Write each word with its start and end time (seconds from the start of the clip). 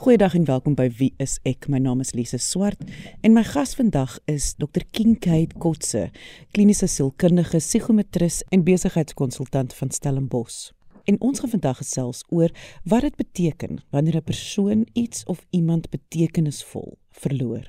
Goeiedag 0.00 0.34
en 0.34 0.44
welkom 0.48 0.72
by 0.74 0.86
Wie 0.96 1.10
is 1.20 1.34
ek? 1.44 1.66
My 1.68 1.76
naam 1.76 1.98
is 2.00 2.14
Lise 2.16 2.38
Swart 2.40 2.80
en 3.20 3.34
my 3.36 3.42
gas 3.44 3.74
vandag 3.76 4.14
is 4.32 4.54
Dr. 4.56 4.80
Kinkade 4.96 5.58
Kotse, 5.60 6.06
kliniese 6.56 6.86
sielkundige, 6.88 7.60
psigometris 7.60 8.38
en 8.48 8.64
besigheidskonsultant 8.64 9.74
van 9.76 9.92
Stellenbosch. 9.92 10.70
En 11.04 11.20
ons 11.20 11.44
gaan 11.44 11.52
vandag 11.52 11.82
gesels 11.82 12.22
oor 12.32 12.48
wat 12.88 13.04
dit 13.10 13.20
beteken 13.20 13.82
wanneer 13.92 14.16
'n 14.16 14.24
persoon 14.24 14.86
iets 14.92 15.24
of 15.28 15.44
iemand 15.50 15.90
betekenisvol 15.90 16.96
verloor. 17.10 17.68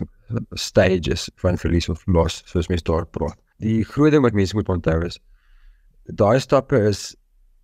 stages 0.52 1.28
van 1.42 1.58
verlies 1.60 1.88
of 1.88 2.04
los, 2.06 2.42
soos 2.48 2.68
mens 2.72 2.84
daar 2.84 3.04
praat. 3.06 3.36
Die 3.60 3.84
groot 3.84 4.12
ding 4.12 4.24
wat 4.24 4.36
mense 4.36 4.56
moet 4.56 4.68
onthou 4.72 5.00
is 5.04 5.20
daai 6.06 6.40
stappe 6.40 6.78
is 6.78 7.16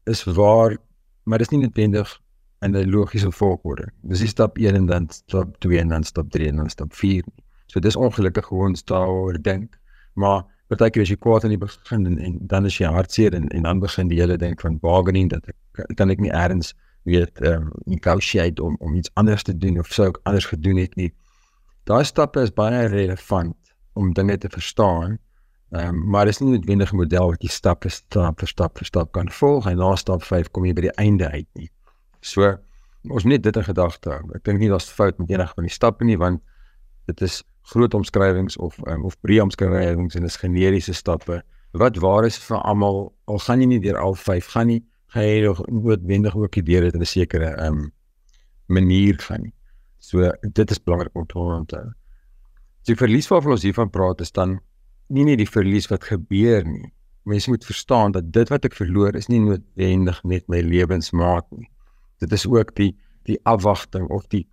is 0.04 0.24
waar, 0.24 0.76
maar 1.22 1.38
dit 1.38 1.46
is 1.46 1.52
nie 1.52 1.62
noodwendig 1.62 2.20
in 2.62 2.76
'n 2.76 2.90
logiese 2.90 3.32
volgorde. 3.32 3.90
Dis 4.00 4.18
die 4.18 4.28
stap 4.28 4.58
1 4.58 4.74
en 4.74 4.86
dan 4.86 5.06
stap 5.10 5.58
2 5.58 5.78
en 5.78 5.88
dan 5.88 6.04
stap 6.04 6.30
3 6.30 6.48
en 6.48 6.56
dan 6.56 6.68
stap 6.70 6.94
4. 6.94 7.24
So 7.66 7.80
dis 7.80 7.96
ongelukkig 7.96 8.46
gewoon 8.46 8.74
staar 8.74 9.38
dink. 9.42 9.78
Maar 10.14 10.44
partykeer 10.72 11.02
as 11.02 11.10
jy 11.12 11.18
kwaad 11.20 11.44
aan 11.44 11.54
die 11.54 11.60
begin 11.60 12.06
en, 12.06 12.18
en 12.18 12.38
dan 12.48 12.68
is 12.68 12.78
jy 12.80 12.88
hartseer 12.88 13.34
en 13.36 13.48
en 13.48 13.66
dan 13.68 13.80
begin 13.80 14.08
die 14.08 14.20
hele 14.20 14.36
ding 14.40 14.60
van 14.60 14.78
bargaining 14.80 15.30
dat 15.32 15.48
ek 15.48 15.96
kan 15.96 16.10
ek 16.10 16.20
nie 16.20 16.32
eers 16.32 16.72
weet 17.08 17.42
um, 17.42 17.70
negotiate 17.90 18.62
om 18.62 18.76
om 18.80 18.94
iets 18.94 19.10
anders 19.14 19.42
te 19.42 19.56
doen 19.58 19.78
of 19.78 19.90
sou 19.92 20.08
ek 20.08 20.20
anders 20.22 20.46
gedoen 20.46 20.78
het 20.78 20.94
nie. 20.96 21.10
Daai 21.90 22.04
stappe 22.04 22.40
is 22.46 22.54
baie 22.54 22.86
relevant 22.86 23.56
om 23.98 24.12
dinge 24.14 24.38
te 24.38 24.48
verstaan. 24.48 25.18
Ehm 25.72 25.88
um, 25.88 26.02
maar 26.14 26.26
dis 26.26 26.40
nie 26.40 26.50
noodwendig 26.52 26.92
'n 26.92 26.96
model 26.96 27.32
wat 27.34 27.42
jy 27.42 27.48
stap 27.48 27.82
vir 27.82 27.90
stap 27.90 28.40
vir 28.40 28.48
stap 28.48 28.78
vir 28.78 28.86
stap 28.86 29.12
kan 29.12 29.28
volg 29.28 29.66
en 29.66 29.76
na 29.76 29.94
stap 29.96 30.22
5 30.22 30.50
kom 30.50 30.64
jy 30.64 30.74
by 30.74 30.88
die 30.88 30.96
einde 30.96 31.30
uit 31.30 31.48
nie. 31.54 31.70
So 32.22 32.46
ons 33.10 33.24
moet 33.26 33.34
net 33.34 33.42
dit 33.42 33.56
in 33.58 33.66
gedagte 33.66 34.12
hou. 34.14 34.20
Ek 34.36 34.44
dink 34.46 34.62
nie 34.62 34.70
daar's 34.70 34.86
fout 34.86 35.18
met 35.18 35.30
enige 35.32 35.56
van 35.58 35.66
die 35.66 35.74
stappe 35.74 36.06
nie 36.06 36.18
want 36.20 36.38
dit 37.10 37.24
is 37.26 37.40
groot 37.72 37.94
omskrywings 37.98 38.56
of 38.62 38.78
um, 38.86 39.02
of 39.08 39.16
breë 39.26 39.42
omskrywings 39.42 40.14
en 40.18 40.28
is 40.28 40.38
generiese 40.38 40.94
stappe 40.94 41.40
wat 41.78 41.98
waar 42.04 42.26
is 42.28 42.38
vir 42.38 42.60
almal. 42.62 43.08
Al 43.26 43.42
gaan 43.42 43.64
jy 43.64 43.72
nie 43.72 43.80
deur 43.82 43.98
al 43.98 44.14
5 44.14 44.52
gaan 44.54 44.70
nie, 44.70 44.82
gaan 45.14 45.26
jy 45.26 45.50
noodwendig 45.72 46.36
ook 46.38 46.60
deur 46.62 46.86
dit 46.86 46.94
in 46.94 47.02
'n 47.02 47.10
sekere 47.10 47.50
um 47.66 47.90
manier 48.68 49.18
gaan 49.18 49.42
nie. 49.42 49.54
So 49.98 50.30
dit 50.42 50.70
is 50.70 50.78
belangrik 50.78 51.14
om 51.16 51.26
te 51.26 51.38
onthou. 51.38 51.92
Die 52.86 52.96
verlies 52.96 53.28
waarvan 53.28 53.52
ons 53.52 53.62
hiervan 53.62 53.90
praat 53.90 54.20
is 54.20 54.30
dan 54.30 54.60
nie 55.08 55.24
net 55.24 55.38
die 55.38 55.50
verlies 55.50 55.90
wat 55.90 56.04
gebeur 56.04 56.64
nie. 56.64 56.92
Mense 57.24 57.50
moet 57.50 57.64
verstaan 57.64 58.12
dat 58.12 58.32
dit 58.32 58.48
wat 58.48 58.64
ek 58.64 58.74
verloor 58.74 59.14
is 59.14 59.28
nie 59.28 59.40
noodwendig 59.40 60.22
net 60.24 60.48
my 60.48 60.60
lewensmaat 60.60 61.46
nie 61.50 61.68
dit 62.22 62.32
is 62.38 62.46
ook 62.48 62.74
die 62.78 62.92
die 63.28 63.38
afwagting 63.48 64.08
of 64.10 64.26
die 64.34 64.46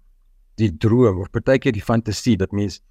die 0.61 0.71
droom 0.85 1.21
of 1.23 1.31
partykeer 1.35 1.75
die 1.75 1.85
fantasie 1.85 2.35
dat 2.37 2.53
mens 2.55 2.81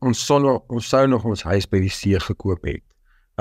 ons 0.00 0.22
son 0.26 0.48
ons 0.52 0.88
sou 0.88 1.04
nog 1.10 1.26
ons 1.28 1.44
huis 1.48 1.68
by 1.68 1.82
die 1.82 1.92
see 1.92 2.20
gekoop 2.28 2.66
het 2.68 2.84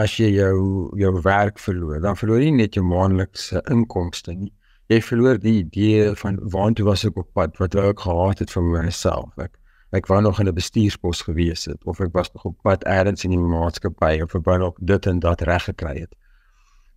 as 0.01 0.17
jy 0.19 0.31
jou 0.37 0.89
jou 0.99 1.13
werk 1.21 1.59
verloor 1.59 2.01
dan 2.03 2.19
verloor 2.19 2.43
jy 2.43 2.51
net 2.55 2.77
jou 2.79 2.85
maandelikse 2.87 3.63
inkomste 3.73 4.35
nie 4.35 4.53
jy 4.91 4.99
verloor 5.07 5.39
die 5.39 5.61
idee 5.61 6.11
van 6.19 6.39
waartoe 6.53 6.88
was 6.88 7.05
ek 7.07 7.19
op 7.21 7.31
pad 7.38 7.59
wat 7.61 7.75
ek 7.79 8.05
gehad 8.07 8.43
het 8.43 8.53
vir 8.55 8.69
myself 8.75 9.45
ek 9.47 9.61
ek 9.91 10.07
wou 10.07 10.21
nog 10.21 10.39
in 10.39 10.47
'n 10.47 10.55
bestuurspos 10.55 11.21
gewees 11.27 11.65
het 11.65 11.83
of 11.83 11.99
ek 11.99 12.13
was 12.13 12.31
nog 12.33 12.45
op 12.45 12.57
pad 12.63 12.83
elders 12.83 13.23
in 13.23 13.31
die 13.31 13.39
maatskappy 13.39 14.21
of 14.23 14.35
ek 14.35 14.45
wou 14.45 14.57
nog 14.57 14.75
dit 14.79 15.05
en 15.05 15.19
dat 15.19 15.41
reg 15.41 15.63
gekry 15.63 15.99
het. 15.99 16.15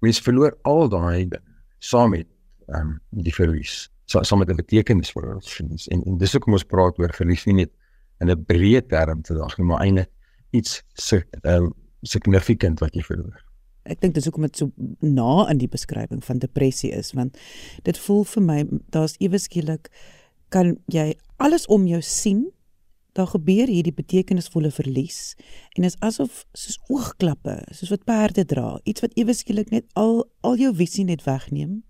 Mens 0.00 0.20
verloor 0.20 0.56
al 0.62 0.88
daai 0.88 1.28
saam 1.78 2.10
met 2.10 2.26
ehm 2.68 2.80
um, 2.80 3.00
die 3.10 3.34
verlies. 3.34 3.90
So 4.06 4.22
so 4.22 4.36
met 4.36 4.50
'n 4.50 4.56
betekenis 4.56 5.12
vir 5.12 5.34
ons 5.34 5.52
verlies. 5.52 5.88
En 5.88 6.02
en 6.02 6.18
dis 6.18 6.32
hoekom 6.32 6.52
ons 6.52 6.64
praat 6.64 6.98
oor 6.98 7.12
verlies 7.12 7.46
nie 7.46 7.54
net 7.54 7.72
in 8.20 8.30
'n 8.30 8.44
breë 8.44 8.86
term 8.88 9.22
te 9.22 9.34
dag 9.34 9.58
nie, 9.58 9.66
maar 9.66 9.80
eintlik 9.80 10.10
iets 10.50 10.82
ehm 11.42 11.72
significant 12.02 12.80
wat 12.80 12.94
jy 12.94 13.02
verloor. 13.02 13.44
Ek 13.84 14.00
dink 14.00 14.14
dis 14.14 14.24
hoekom 14.24 14.42
dit 14.42 14.56
so 14.56 14.72
na 15.00 15.46
in 15.50 15.58
die 15.58 15.68
beskrywing 15.68 16.22
van 16.24 16.38
depressie 16.38 16.92
is 16.92 17.12
want 17.12 17.36
dit 17.84 17.98
voel 18.06 18.24
vir 18.24 18.42
my 18.42 18.58
daar's 18.92 19.16
ewe 19.20 19.38
skielik 19.38 19.90
kan 20.48 20.76
jy 20.92 21.14
alles 21.36 21.66
om 21.66 21.86
jou 21.86 22.00
sien 22.02 22.46
daar 23.14 23.30
gebeur 23.30 23.70
hierdie 23.70 23.94
betekenisvolle 23.94 24.70
verlies 24.74 25.34
en 25.78 25.86
is 25.86 25.96
asof 26.02 26.42
soos 26.52 26.78
oogklappe 26.90 27.60
soos 27.70 27.92
wat 27.92 28.06
perde 28.08 28.44
dra 28.50 28.78
iets 28.84 29.04
wat 29.04 29.14
ewe 29.20 29.36
skielik 29.36 29.70
net 29.74 29.86
al 30.00 30.24
al 30.42 30.58
jou 30.58 30.72
visie 30.74 31.04
net 31.06 31.22
wegneem 31.28 31.82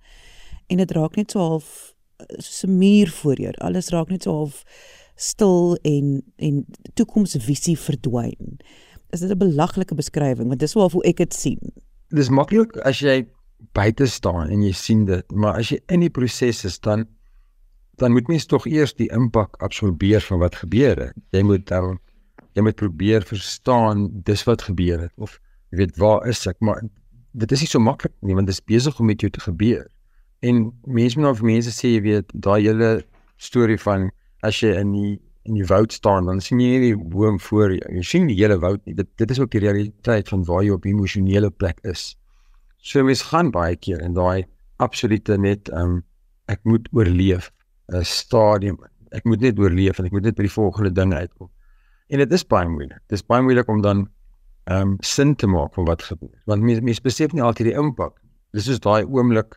en 0.66 0.76
dit 0.76 0.90
raak 0.90 1.16
net 1.16 1.30
so 1.30 1.38
half 1.38 1.94
so 2.38 2.66
'n 2.66 2.78
muur 2.78 3.10
voor 3.10 3.40
jou. 3.40 3.52
Alles 3.58 3.88
raak 3.88 4.08
net 4.08 4.22
so 4.22 4.30
half 4.32 4.62
stil 5.14 5.78
en 5.82 6.22
en 6.36 6.66
toekomsvisie 6.94 7.78
verdwyn. 7.78 8.58
Is 9.10 9.20
dit 9.20 9.30
'n 9.30 9.38
belaglike 9.38 9.94
beskrywing 9.94 10.48
want 10.48 10.60
dis 10.60 10.72
hoe 10.72 10.90
hoe 10.90 11.04
ek 11.04 11.16
dit 11.16 11.34
sien. 11.34 11.72
Dis 12.08 12.28
maklik 12.28 12.76
as 12.76 12.98
jy 12.98 13.26
buite 13.72 14.06
staan 14.06 14.50
en 14.50 14.62
jy 14.62 14.72
sien 14.72 15.04
dit, 15.04 15.32
maar 15.32 15.58
as 15.58 15.68
jy 15.68 15.80
in 15.88 16.00
die 16.00 16.10
proses 16.10 16.64
is 16.64 16.78
dan 16.80 17.06
dan 17.96 18.12
moet 18.12 18.26
mens 18.26 18.46
tog 18.46 18.66
eers 18.66 18.94
die 18.94 19.10
impak 19.14 19.56
absorbeer 19.62 20.20
van 20.20 20.38
wat 20.38 20.54
gebeur 20.54 20.96
het. 20.98 21.14
Jy 21.30 21.42
moet 21.42 21.66
dan 21.66 21.98
jy 22.54 22.62
moet 22.62 22.76
probeer 22.76 23.22
verstaan 23.22 24.10
dis 24.26 24.44
wat 24.44 24.62
gebeur 24.62 25.00
het 25.00 25.12
of 25.16 25.40
jy 25.70 25.78
weet 25.78 25.96
waar 25.98 26.26
is 26.28 26.46
ek 26.46 26.56
maar 26.60 26.82
dit 27.32 27.52
is 27.52 27.60
nie 27.60 27.70
so 27.70 27.82
maklik 27.82 28.14
nie 28.20 28.34
want 28.34 28.46
dit 28.46 28.54
is 28.54 28.64
besig 28.64 28.98
om 29.00 29.06
met 29.06 29.20
jou 29.20 29.30
te 29.30 29.40
gebeur. 29.40 29.86
En 30.40 30.72
mense 30.86 31.18
moet 31.18 31.26
nou 31.26 31.34
vir 31.36 31.50
mense 31.52 31.72
sê 31.72 31.94
jy 31.94 32.02
weet 32.02 32.32
daai 32.34 32.62
hele 32.62 32.90
storie 33.36 33.78
van 33.80 34.10
as 34.42 34.60
jy 34.62 34.74
in 34.80 34.92
die 34.92 35.14
in 35.44 35.58
die 35.58 35.66
woud 35.68 35.92
staan 35.92 36.24
dan 36.24 36.40
sien 36.40 36.60
jy 36.60 36.68
nie 36.72 36.92
die 36.94 37.08
boom 37.12 37.38
voor 37.40 37.74
jou. 37.74 37.88
Jy 37.98 38.04
sien 38.08 38.28
die 38.28 38.38
hele 38.38 38.56
woud 38.60 38.84
nie. 38.86 38.94
Dit 38.94 39.10
dit 39.20 39.30
is 39.30 39.40
ook 39.40 39.52
die 39.52 39.60
realiteit 39.64 40.28
van 40.28 40.44
waar 40.48 40.64
jy 40.64 40.72
op 40.76 40.86
emosionele 40.88 41.50
plek 41.50 41.80
is. 41.84 42.14
So 42.78 43.04
mens 43.04 43.22
gaan 43.30 43.52
baie 43.52 43.76
keer 43.76 44.00
in 44.00 44.16
daai 44.16 44.44
absolute 44.82 45.36
net 45.38 45.70
um 45.72 46.02
ek 46.48 46.64
moet 46.64 46.88
oorleef 46.92 47.50
'n 47.92 48.04
stadium. 48.04 48.78
Ek 49.12 49.24
moet 49.24 49.40
net 49.40 49.58
oorleef 49.58 49.98
en 49.98 50.06
ek 50.06 50.12
moet 50.12 50.24
net 50.24 50.36
by 50.36 50.42
die 50.42 50.56
volgende 50.56 50.92
ding 50.92 51.14
uitkom. 51.14 51.50
En 52.08 52.18
dit 52.18 52.32
is 52.32 52.44
baie 52.44 52.68
moeilik. 52.68 53.00
Dit 53.08 53.18
is 53.20 53.26
baie 53.26 53.42
moeilik 53.42 53.68
om 53.68 53.80
dan 53.82 54.08
um, 54.64 54.96
sin 55.00 55.34
te 55.34 55.46
maak 55.46 55.74
van 55.74 55.84
wat 55.84 56.02
gebeur. 56.02 56.42
Want 56.44 56.62
mense 56.62 56.82
mense 56.82 57.02
besef 57.02 57.32
nie 57.32 57.42
altyd 57.42 57.72
die 57.72 57.78
impak. 57.78 58.18
Dis 58.52 58.68
is 58.68 58.80
daai 58.80 59.04
oomblik, 59.04 59.56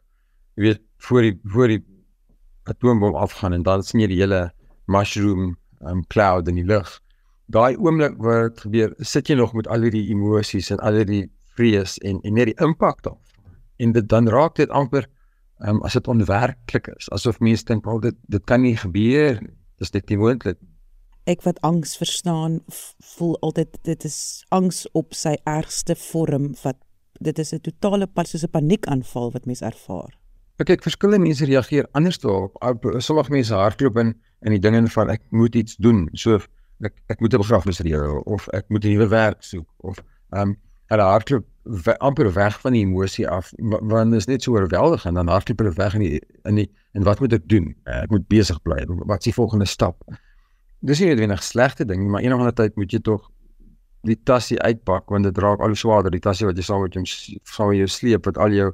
jy 0.57 0.63
weet, 0.65 0.81
voor 1.06 1.21
die 1.21 1.36
voor 1.54 1.71
die 1.71 1.81
atoombom 2.68 3.15
afgaan 3.15 3.54
en 3.54 3.63
dan 3.63 3.83
sien 3.86 4.01
jy 4.01 4.09
die 4.12 4.21
hele 4.21 4.48
mushroom 4.92 5.51
um, 5.86 6.01
cloud 6.12 6.50
in 6.50 6.57
die 6.59 6.65
lug. 6.68 6.89
Daai 7.54 7.77
oomblik 7.77 8.18
waar 8.24 8.50
dit 8.50 8.63
gebeur, 8.65 8.95
sit 9.00 9.30
jy 9.30 9.38
nog 9.38 9.54
met 9.56 9.69
al 9.71 9.86
die 9.94 10.07
emosies 10.12 10.71
en 10.74 10.81
al 10.83 11.04
die 11.07 11.27
vrees 11.56 11.98
en 12.04 12.19
en 12.25 12.36
net 12.36 12.51
die 12.51 12.57
impak 12.65 13.04
daarvan. 13.06 13.24
En 13.77 13.94
dit 13.94 14.09
dan 14.09 14.27
raak 14.33 14.57
dit 14.57 14.74
amper 14.74 15.06
um, 15.62 15.83
as 15.86 15.94
dit 15.94 16.09
onwerklik 16.09 16.89
is, 16.95 17.12
asof 17.13 17.39
mense 17.39 17.65
dink, 17.65 17.86
"Wel, 17.86 18.00
dit 18.00 18.18
dit 18.27 18.44
kan 18.45 18.62
nie 18.62 18.75
gebeur. 18.75 19.39
Dis 19.77 19.94
net 19.94 20.09
nie 20.09 20.18
moontlik." 20.18 20.57
Ek 21.27 21.44
wat 21.44 21.62
angs 21.62 21.98
verstaan, 21.98 22.62
voel 23.15 23.38
altyd 23.39 23.77
dit 23.83 24.04
is 24.04 24.45
angs 24.50 24.88
op 24.92 25.13
sy 25.13 25.38
ergste 25.44 25.95
vorm 25.95 26.56
wat 26.63 26.77
dit 27.19 27.39
is 27.39 27.54
'n 27.54 27.59
totale 27.59 28.07
pas 28.07 28.30
soos 28.30 28.44
'n 28.44 28.50
paniekaanval 28.50 29.31
wat 29.31 29.45
mens 29.45 29.62
ervaar. 29.62 30.18
Ek 30.57 30.65
kyk 30.71 30.81
verskillende 30.81 31.21
mense 31.21 31.45
reageer 31.45 31.86
anders 31.92 32.18
daarop. 32.19 32.86
Sommige 32.98 33.31
mense 33.31 33.54
hardloop 33.54 33.98
in 34.01 34.15
in 34.45 34.54
die 34.54 34.62
dinge 34.62 34.88
van 34.94 35.09
ek 35.09 35.21
moet 35.30 35.56
iets 35.56 35.75
doen. 35.81 36.07
So 36.13 36.39
ek 36.86 36.94
ek 37.13 37.19
moet 37.19 37.33
'n 37.33 37.42
begrafnis 37.42 37.80
reël 37.80 38.21
of 38.25 38.48
ek 38.54 38.69
moet 38.69 38.83
'n 38.86 38.89
nuwe 38.89 39.07
werk 39.07 39.44
soek 39.44 39.69
of 39.77 40.01
ehm 40.33 40.42
um, 40.42 40.56
hulle 40.89 41.01
hardloop 41.01 41.45
amper 42.00 42.33
weg 42.33 42.59
van 42.62 42.74
die 42.74 42.81
emosie 42.86 43.27
af 43.27 43.51
want 43.59 44.12
dit 44.12 44.19
is 44.19 44.27
net 44.27 44.44
so 44.44 44.51
oorweldig 44.51 45.06
en 45.06 45.13
dan 45.13 45.27
hardloop 45.27 45.59
hulle 45.59 45.74
weg 45.75 45.94
in 45.94 46.00
die 46.00 46.21
in 46.44 46.56
die 46.56 46.71
en 46.94 47.04
wat 47.04 47.19
moet 47.19 47.33
ek 47.33 47.48
doen? 47.50 47.75
Ek 47.83 48.09
moet 48.09 48.27
besig 48.27 48.62
bly. 48.62 48.86
Wat 48.88 49.18
is 49.18 49.24
die 49.24 49.33
volgende 49.33 49.65
stap? 49.65 50.01
Dis 50.80 51.00
nie 51.00 51.09
noodwendig 51.09 51.44
slegte 51.44 51.86
ding, 51.86 52.09
maar 52.09 52.21
eendag 52.21 52.39
aan 52.39 52.48
'n 52.48 52.54
tyd 52.54 52.75
moet 52.75 52.92
jy 52.92 53.00
tog 53.00 53.30
die 54.01 54.18
tasse 54.24 54.57
uitpak 54.62 55.09
want 55.09 55.24
dit 55.24 55.38
raak 55.38 55.59
al 55.59 55.74
hoe 55.74 55.77
swaarder 55.77 56.12
die 56.12 56.19
tasse 56.19 56.45
wat 56.45 56.57
jy 56.57 56.63
saam 56.63 56.81
met 56.81 56.94
jou 56.94 57.04
saam 57.44 57.68
met 57.69 57.77
jou 57.77 57.88
sleep 57.88 58.25
wat 58.25 58.38
al 58.38 58.51
jou 58.51 58.71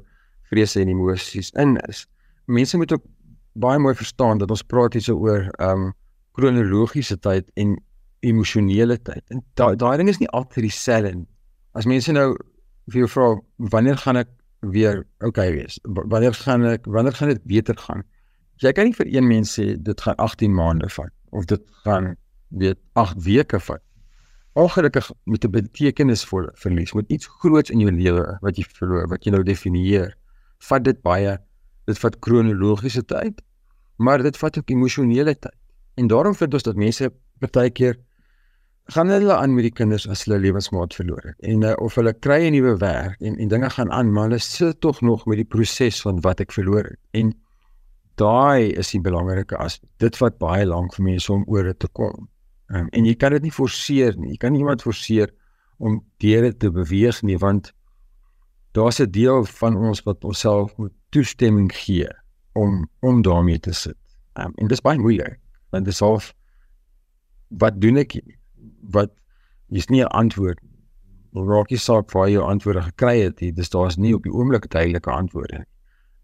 vrese 0.54 0.80
en 0.80 0.88
emosies 0.88 1.50
in 1.60 1.76
is. 1.88 2.06
Mense 2.46 2.78
moet 2.78 2.92
ook 2.92 3.04
baie 3.54 3.78
mooi 3.78 3.94
verstaan 3.94 4.38
dat 4.38 4.50
ons 4.50 4.62
praat 4.62 4.96
hier 4.98 5.14
oor 5.14 5.50
ehm 5.58 5.90
um, 5.90 5.92
kronologiese 6.34 7.14
tyd 7.22 7.46
en 7.54 7.76
emosionele 8.26 8.96
tyd. 9.06 9.22
En 9.30 9.42
daai 9.54 9.76
daai 9.78 9.96
ding 10.00 10.08
is 10.10 10.18
nie 10.18 10.30
altyd 10.34 10.66
dieselfde 10.66 11.12
nie. 11.20 11.28
As 11.78 11.86
mense 11.86 12.12
nou 12.12 12.32
vir 12.90 13.04
jou 13.04 13.10
vra 13.12 13.28
wanneer 13.74 14.00
gaan 14.02 14.18
ek 14.24 14.32
weer 14.74 15.04
okay 15.22 15.52
wees? 15.54 15.78
Wanneer 15.84 16.34
gaan 16.40 16.66
ek 16.72 16.88
wanneer 16.90 17.14
gaan 17.14 17.30
dit 17.30 17.44
beter 17.46 17.78
gaan? 17.86 18.02
Jy 18.62 18.72
kan 18.74 18.90
nie 18.90 18.96
vir 18.98 19.10
een 19.10 19.28
mens 19.28 19.54
sê 19.58 19.74
dit 19.78 20.04
gaan 20.06 20.18
18 20.22 20.54
maande 20.54 20.90
vat 20.96 21.12
of 21.30 21.46
dit 21.50 21.62
gaan 21.84 22.14
weet 22.48 22.80
8 22.98 23.22
weke 23.22 23.60
vat. 23.68 23.82
Ongelukkig 24.58 25.10
met 25.24 25.44
'n 25.44 25.50
betekenisvolle 25.50 26.50
verlies, 26.54 26.92
met 26.94 27.06
iets 27.10 27.26
groots 27.26 27.70
in 27.70 27.80
jou 27.80 27.90
lewe 27.90 28.38
wat 28.40 28.56
jy 28.56 28.64
verloor, 28.78 29.08
wat 29.08 29.24
jy 29.24 29.30
nou 29.30 29.42
definieer 29.42 30.14
vat 30.58 30.84
dit 30.84 31.02
baie 31.02 31.38
dit 31.86 31.98
vat 31.98 32.18
kronologiese 32.20 33.02
tyd 33.02 33.42
maar 33.96 34.22
dit 34.22 34.36
vat 34.36 34.58
ook 34.58 34.70
emosionele 34.70 35.38
tyd. 35.38 35.56
En 35.94 36.06
daarom 36.06 36.34
vind 36.34 36.54
ons 36.54 36.62
dat 36.62 36.76
mense 36.76 37.12
partykeer 37.38 37.98
gaan 38.92 39.08
hulle 39.08 39.36
aan 39.36 39.54
met 39.54 39.64
die 39.64 39.72
kinders 39.72 40.08
as 40.08 40.24
hulle 40.24 40.38
lewensmaat 40.42 40.94
verloor 40.94 41.22
het 41.24 41.46
en 41.48 41.62
uh, 41.64 41.72
of 41.80 41.94
hulle 41.96 42.12
kry 42.12 42.42
'n 42.44 42.52
nuwe 42.52 42.76
werk 42.76 43.20
en 43.20 43.38
en 43.38 43.48
dinge 43.48 43.70
gaan 43.70 43.90
aan 43.90 44.12
maar 44.12 44.28
hulle 44.28 44.38
sit 44.38 44.80
tog 44.80 45.00
nog 45.00 45.26
met 45.26 45.36
die 45.36 45.48
proses 45.54 46.00
van 46.02 46.20
wat 46.20 46.40
ek 46.40 46.52
verloor 46.52 46.84
het. 46.84 47.00
En 47.10 47.32
daai 48.14 48.72
is 48.72 48.90
die 48.90 49.00
belangrike 49.00 49.56
as 49.56 49.80
dit 49.98 50.16
vat 50.16 50.38
baie 50.38 50.66
lank 50.66 50.94
vir 50.94 51.04
mense 51.04 51.32
om 51.32 51.44
oor 51.46 51.64
dit 51.64 51.78
te 51.78 51.88
kom. 51.88 52.28
Um, 52.68 52.88
en 52.92 53.04
jy 53.04 53.14
kan 53.14 53.32
dit 53.32 53.42
nie 53.42 53.52
forceer 53.52 54.16
nie. 54.16 54.30
Jy 54.30 54.36
kan 54.36 54.52
nie 54.52 54.60
iemand 54.60 54.82
forceer 54.82 55.32
om 55.78 56.04
deur 56.18 56.42
dit 56.42 56.58
te 56.58 56.70
beweeg 56.70 57.22
nie 57.22 57.38
want 57.38 57.72
daar's 58.74 58.98
'n 59.00 59.10
deel 59.10 59.44
van 59.44 59.76
ons 59.76 60.02
wat 60.02 60.24
onsself 60.24 60.76
moet 60.76 60.92
toestemming 61.08 61.72
gee 61.72 62.08
om 62.52 62.88
om 63.00 63.22
daarmee 63.22 63.60
te 63.60 63.72
sit. 63.72 63.96
Um, 64.34 64.52
en 64.54 64.66
dit 64.66 64.70
is 64.70 64.80
baie 64.80 64.98
moeilik 64.98 65.38
want 65.70 65.84
dit 65.84 65.94
is 65.94 66.02
of 66.02 66.34
wat 67.48 67.80
doen 67.80 67.96
ek 67.96 68.18
wat 68.90 69.10
is 69.68 69.86
nie 69.88 70.02
'n 70.02 70.10
antwoord 70.22 70.58
Rocky 71.32 71.76
saak 71.76 72.10
vir 72.10 72.28
jou 72.28 72.42
antwoorde 72.46 72.82
gekry 72.82 73.20
het 73.20 73.40
jy 73.40 73.52
dis 73.52 73.70
daar's 73.70 73.96
nie 73.96 74.14
op 74.14 74.22
die 74.22 74.32
oomblik 74.32 74.70
duidelike 74.70 75.10
antwoorde 75.10 75.58
nie. 75.58 75.70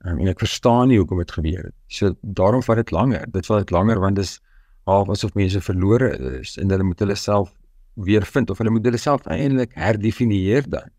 Um, 0.05 0.19
en 0.19 0.29
ek 0.29 0.39
verstaan 0.39 0.89
nie 0.89 0.99
hoekom 0.99 1.19
dit 1.19 1.31
gebeur 1.31 1.65
het. 1.65 1.75
So 1.89 2.15
daarom 2.23 2.63
vat 2.63 2.77
dit 2.77 2.91
langer. 2.91 3.27
Dit 3.31 3.47
vat 3.47 3.59
dit 3.59 3.71
langer 3.71 4.01
want 4.01 4.17
dis 4.17 4.41
half 4.87 5.09
asof 5.09 5.35
mense 5.35 5.61
verlore 5.61 6.39
is 6.41 6.57
en 6.59 6.71
hulle 6.71 6.83
moet 6.83 6.99
hulle 6.99 7.15
self 7.15 7.53
weer 7.95 8.25
vind 8.25 8.51
of 8.51 8.59
hulle 8.59 8.71
moet 8.71 8.85
hulle 8.85 8.97
self 8.97 9.27
eintlik 9.27 9.75
herdefinieer 9.75 10.69
dan 10.69 10.91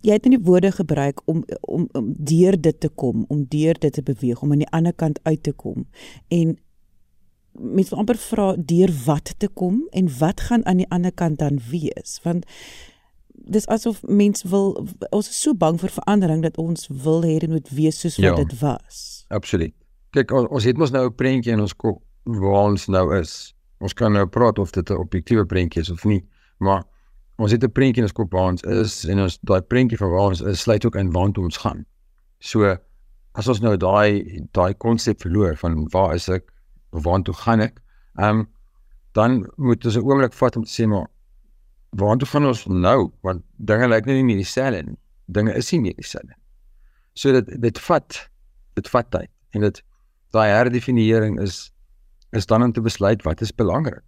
jy 0.00 0.12
het 0.16 0.24
nie 0.24 0.40
woorde 0.40 0.72
gebruik 0.72 1.20
om 1.24 1.44
om 1.60 1.88
om 1.92 2.12
deur 2.16 2.60
dit 2.60 2.80
te 2.80 2.88
kom, 2.88 3.24
om 3.28 3.44
deur 3.48 3.78
dit 3.78 3.92
te 3.92 4.02
beweeg, 4.02 4.42
om 4.42 4.52
aan 4.52 4.64
die 4.64 4.70
ander 4.70 4.94
kant 4.94 5.20
uit 5.22 5.42
te 5.42 5.52
kom. 5.52 5.86
En 6.28 6.56
mens 7.52 7.88
wil 7.88 7.98
amper 7.98 8.18
vra 8.18 8.54
deur 8.56 8.90
wat 9.04 9.34
te 9.38 9.48
kom 9.48 9.84
en 9.90 10.08
wat 10.18 10.40
gaan 10.40 10.66
aan 10.66 10.82
die 10.82 10.90
ander 10.90 11.12
kant 11.12 11.38
dan 11.38 11.60
wees? 11.70 12.18
Want 12.22 12.46
dis 13.34 13.66
asof 13.66 14.02
mens 14.02 14.42
wil 14.42 14.88
ons 15.10 15.28
is 15.28 15.40
so 15.40 15.54
bang 15.54 15.78
vir 15.80 15.92
verandering 15.92 16.42
dat 16.42 16.58
ons 16.58 16.88
wil 16.88 17.22
hê 17.26 17.38
dit 17.38 17.50
moet 17.50 17.68
wees 17.76 18.00
soos 18.00 18.16
wat 18.16 18.24
ja, 18.24 18.34
dit 18.40 18.58
was. 18.60 19.24
Absoluut. 19.28 19.74
Kyk, 20.14 20.32
ons, 20.32 20.48
ons 20.48 20.64
het 20.64 20.78
mos 20.78 20.94
nou 20.94 21.06
'n 21.06 21.14
prentjie 21.14 21.52
in 21.52 21.60
ons 21.60 21.76
kop 21.76 22.02
waar 22.24 22.70
ons 22.70 22.86
nou 22.88 23.06
is. 23.18 23.54
Ons 23.80 23.92
kan 23.92 24.12
nou 24.12 24.26
praat 24.26 24.58
of 24.58 24.70
dit 24.70 24.90
'n 24.90 24.96
objektiewe 24.96 25.46
prentjie 25.46 25.82
is 25.82 25.90
of 25.90 26.04
nie, 26.04 26.24
maar 26.58 26.84
ons 27.36 27.52
het 27.52 27.64
'n 27.64 27.72
prentjie 27.72 28.02
in 28.02 28.08
ons 28.08 28.12
kop 28.12 28.32
waar 28.32 28.50
ons 28.52 28.62
is 28.62 29.04
en 29.04 29.20
ons 29.20 29.38
daai 29.42 29.60
prentjie 29.60 29.98
van 29.98 30.10
waar 30.10 30.28
ons 30.30 30.40
is 30.40 30.60
sluit 30.60 30.84
ook 30.84 30.96
in 30.96 31.12
waar 31.12 31.32
ons 31.36 31.56
gaan. 31.56 31.84
So 32.38 32.76
as 33.34 33.48
ons 33.48 33.60
nou 33.60 33.76
daai 33.76 34.46
daai 34.52 34.74
konsep 34.74 35.20
verloor 35.20 35.56
van 35.56 35.88
waar 35.90 36.14
is 36.14 36.28
ek 36.28 36.52
waar 36.90 37.22
toe 37.22 37.34
gaan 37.34 37.60
ek? 37.60 37.80
Ehm 38.18 38.38
um, 38.38 38.48
dan 39.12 39.50
moet 39.56 39.84
ons 39.84 39.96
'n 39.96 40.02
oomblik 40.02 40.32
vat 40.32 40.56
om 40.56 40.64
te 40.64 40.70
sê 40.70 40.86
maar 40.86 41.06
waar 41.90 42.16
toe 42.16 42.28
gaan 42.28 42.46
ons 42.46 42.66
nou? 42.66 43.12
Want 43.22 43.42
dinge 43.58 43.88
lyk 43.88 44.06
nie 44.06 44.24
meer 44.24 44.36
dieselfde 44.36 44.82
nie. 44.82 44.98
Dinge 45.26 45.54
is 45.54 45.72
nie 45.72 45.80
meer 45.80 45.94
dieselfde. 45.94 46.34
So 47.14 47.32
dit 47.32 47.60
dit 47.60 47.78
vat 47.78 48.30
dit 48.74 48.88
vat 48.88 49.10
tyd 49.10 49.30
en 49.50 49.60
dit 49.60 49.82
daai 50.30 50.50
herdefiniering 50.50 51.40
is 51.40 51.72
is 52.32 52.46
dan 52.46 52.62
om 52.62 52.72
te 52.72 52.80
besluit 52.80 53.22
wat 53.22 53.40
is 53.40 53.52
belangrik 53.52 54.02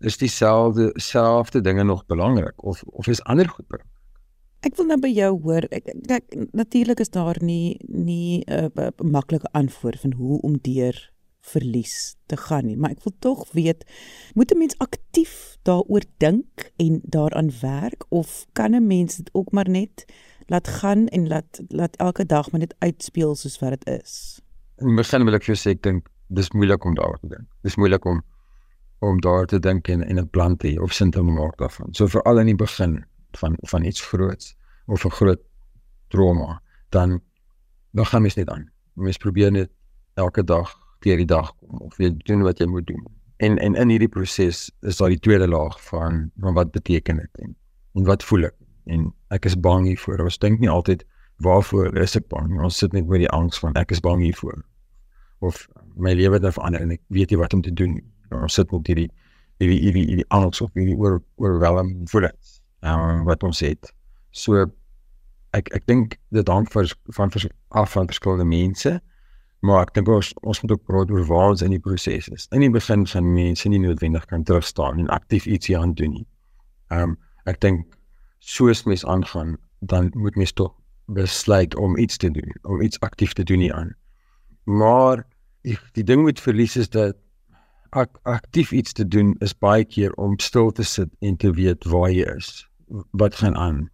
is 0.00 0.18
dieselfde 0.18 0.90
selfde 0.94 1.60
dinge 1.60 1.84
nog 1.84 2.06
belangrik 2.06 2.64
of 2.64 2.82
of 2.86 3.06
is 3.06 3.22
ander 3.22 3.48
goed 3.48 3.66
belangrik? 3.66 3.94
Ek 4.60 4.74
wil 4.74 4.88
nou 4.90 4.98
by 4.98 5.10
jou 5.14 5.30
hoor. 5.42 5.68
Ek 5.70 5.86
kyk 5.86 6.34
natuurlik 6.52 7.00
is 7.00 7.12
daar 7.14 7.38
nie 7.40 7.78
nie 7.86 8.42
'n 8.46 8.70
uh, 8.74 8.90
maklike 9.02 9.48
antwoord 9.52 10.00
van 10.00 10.12
hoe 10.12 10.40
om 10.40 10.58
deur 10.58 11.12
verlies 11.40 12.16
te 12.26 12.36
gaan 12.36 12.66
nie, 12.66 12.76
maar 12.76 12.90
ek 12.90 13.04
wil 13.06 13.14
tog 13.18 13.46
weet 13.52 13.84
moet 14.34 14.52
'n 14.52 14.58
mens 14.58 14.78
aktief 14.78 15.56
daaroor 15.62 16.04
dink 16.18 16.72
en 16.76 17.00
daaraan 17.04 17.50
werk 17.60 18.04
of 18.08 18.46
kan 18.52 18.74
'n 18.74 18.86
mens 18.86 19.16
dit 19.16 19.30
ook 19.32 19.52
maar 19.52 19.68
net 19.68 20.04
laat 20.46 20.68
gaan 20.68 21.06
en 21.08 21.28
laat 21.28 21.60
laat 21.68 21.96
elke 21.96 22.26
dag 22.26 22.50
maar 22.50 22.60
net 22.60 22.74
uitspeel 22.78 23.34
soos 23.34 23.58
wat 23.58 23.70
dit 23.70 24.02
is? 24.02 24.40
In 24.78 24.86
die 24.86 24.96
begin 24.96 25.24
wil 25.24 25.34
ek 25.34 25.44
vir 25.44 25.54
jou 25.54 25.60
sê 25.62 25.76
ek 25.76 25.82
dink 25.82 26.08
dis 26.26 26.50
moeilik 26.50 26.84
om 26.84 26.94
daaroor 26.94 27.18
te 27.20 27.28
dink. 27.28 27.46
Dis 27.62 27.76
moeilik 27.76 28.04
om 28.04 28.22
om 28.98 29.20
daar 29.20 29.46
te 29.46 29.58
dink 29.58 29.88
en 29.88 30.02
en 30.02 30.18
'n 30.18 30.28
plan 30.30 30.56
te 30.56 30.68
hê 30.68 30.80
of 30.80 30.92
sin 30.92 31.10
te 31.10 31.22
maak 31.22 31.56
daarvan. 31.56 31.94
So 31.94 32.06
veral 32.06 32.38
in 32.38 32.46
die 32.46 32.54
begin 32.54 33.04
van 33.30 33.56
van 33.60 33.84
iets 33.84 34.00
groots 34.00 34.56
of 34.86 35.04
'n 35.04 35.10
groot 35.10 35.40
trauma, 36.08 36.62
dan 36.88 37.20
dan 37.92 38.06
gaan 38.06 38.22
mens 38.22 38.34
net 38.34 38.48
aan. 38.48 38.70
Mens 38.92 39.16
probeer 39.16 39.50
net 39.50 39.70
elke 40.14 40.44
dag 40.44 40.74
deur 40.98 41.16
die 41.16 41.26
dag 41.26 41.56
kom 41.56 41.78
of 41.78 41.98
jy 41.98 42.16
doen 42.16 42.42
wat 42.42 42.58
jy 42.58 42.66
moet 42.66 42.86
doen. 42.86 43.06
En 43.36 43.58
en 43.58 43.74
in 43.74 43.88
hierdie 43.88 44.08
proses 44.08 44.70
is 44.80 44.96
daar 44.96 45.08
die 45.08 45.20
tweede 45.20 45.48
laag 45.48 45.84
van 45.84 46.30
van 46.40 46.54
wat 46.54 46.70
beteken 46.70 47.16
dit 47.16 47.38
en, 47.38 47.56
en 47.94 48.04
wat 48.04 48.24
voel 48.24 48.44
ek? 48.44 48.54
En 48.84 49.14
ek 49.28 49.44
is 49.44 49.60
bang 49.60 49.86
hiervoor. 49.86 50.20
Ons 50.20 50.38
dink 50.38 50.58
nie 50.58 50.70
altyd 50.70 51.04
waarvoor 51.36 51.96
is 51.96 52.16
ek 52.16 52.28
bang? 52.28 52.60
Ons 52.60 52.78
sit 52.78 52.92
net 52.92 53.06
met 53.06 53.18
die 53.18 53.30
angs 53.30 53.58
van 53.58 53.74
ek 53.74 53.90
is 53.90 54.00
bang 54.00 54.20
hiervoor. 54.20 54.64
Of 55.38 55.68
my 55.94 56.12
lewe 56.12 56.32
het 56.32 56.42
nou 56.42 56.52
verander 56.52 56.80
en 56.80 56.90
ek 56.90 57.00
weet 57.06 57.30
nie 57.30 57.38
wat 57.38 57.54
om 57.54 57.62
te 57.62 57.72
doen 57.72 57.92
nie 57.92 58.04
ons 58.30 58.54
sit 58.54 58.72
met 58.72 58.86
hierdie 58.86 59.10
hierdie 59.58 59.78
hierdie 59.82 60.06
hierdie 60.06 60.28
angs 60.34 60.60
of 60.60 60.70
hierdie 60.74 60.96
oor 60.96 61.20
oorwelm 61.36 61.94
voelings 62.10 62.58
um, 62.82 63.24
wat 63.24 63.42
ons 63.42 63.60
het. 63.64 63.92
So 64.30 64.66
ek 65.56 65.70
ek 65.74 65.86
dink 65.90 66.18
dit 66.34 66.48
hang 66.48 66.66
vir 66.70 66.90
van 67.16 67.30
vers, 67.34 67.48
af 67.70 67.92
van 67.96 68.10
verskillende 68.10 68.48
mense. 68.48 68.98
Maar 69.66 69.88
ek 69.88 69.94
dink 69.96 70.10
ons 70.14 70.30
ons 70.46 70.60
moet 70.62 70.74
ook 70.76 70.84
praat 70.86 71.10
oor 71.10 71.24
waar 71.26 71.52
ons 71.54 71.62
in 71.66 71.74
die 71.74 71.82
proses 71.82 72.28
is. 72.30 72.46
In 72.54 72.62
die 72.62 72.70
begin 72.70 73.06
gaan 73.10 73.32
mense 73.34 73.68
nie 73.68 73.80
noodwendig 73.82 74.26
kan 74.30 74.44
terugstaan 74.46 75.02
en 75.02 75.08
aktief 75.14 75.46
iets 75.46 75.66
hier 75.66 75.80
aan 75.82 75.96
doen 75.98 76.20
nie. 76.20 76.26
Ehm 76.94 77.14
um, 77.14 77.16
ek 77.48 77.60
dink 77.64 77.86
soos 78.44 78.84
mens 78.84 79.04
aangaan, 79.08 79.56
dan 79.80 80.10
moet 80.14 80.36
mens 80.36 80.52
tog 80.52 80.74
besluit 81.16 81.74
om 81.76 81.96
iets 81.96 82.16
te 82.16 82.30
doen, 82.30 82.52
om 82.62 82.82
iets 82.84 83.00
aktief 83.00 83.32
te 83.32 83.42
doen 83.42 83.64
hier 83.64 83.74
aan. 83.74 83.94
Maar 84.64 85.24
die, 85.64 85.78
die 85.96 86.04
ding 86.04 86.24
met 86.24 86.40
verlies 86.40 86.76
is 86.76 86.90
dat 86.92 87.16
ak, 87.90 88.18
aktief 88.22 88.72
iets 88.72 88.92
te 88.92 89.08
doen 89.08 89.34
is 89.44 89.54
baie 89.58 89.84
keer 89.84 90.12
om 90.12 90.38
stil 90.38 90.70
te 90.70 90.82
sit 90.82 91.08
en 91.20 91.36
te 91.36 91.52
weet 91.52 91.84
waar 91.84 92.10
jy 92.10 92.26
is. 92.36 92.68
Wat 93.10 93.34
gaan 93.34 93.56
aan? 93.56 93.88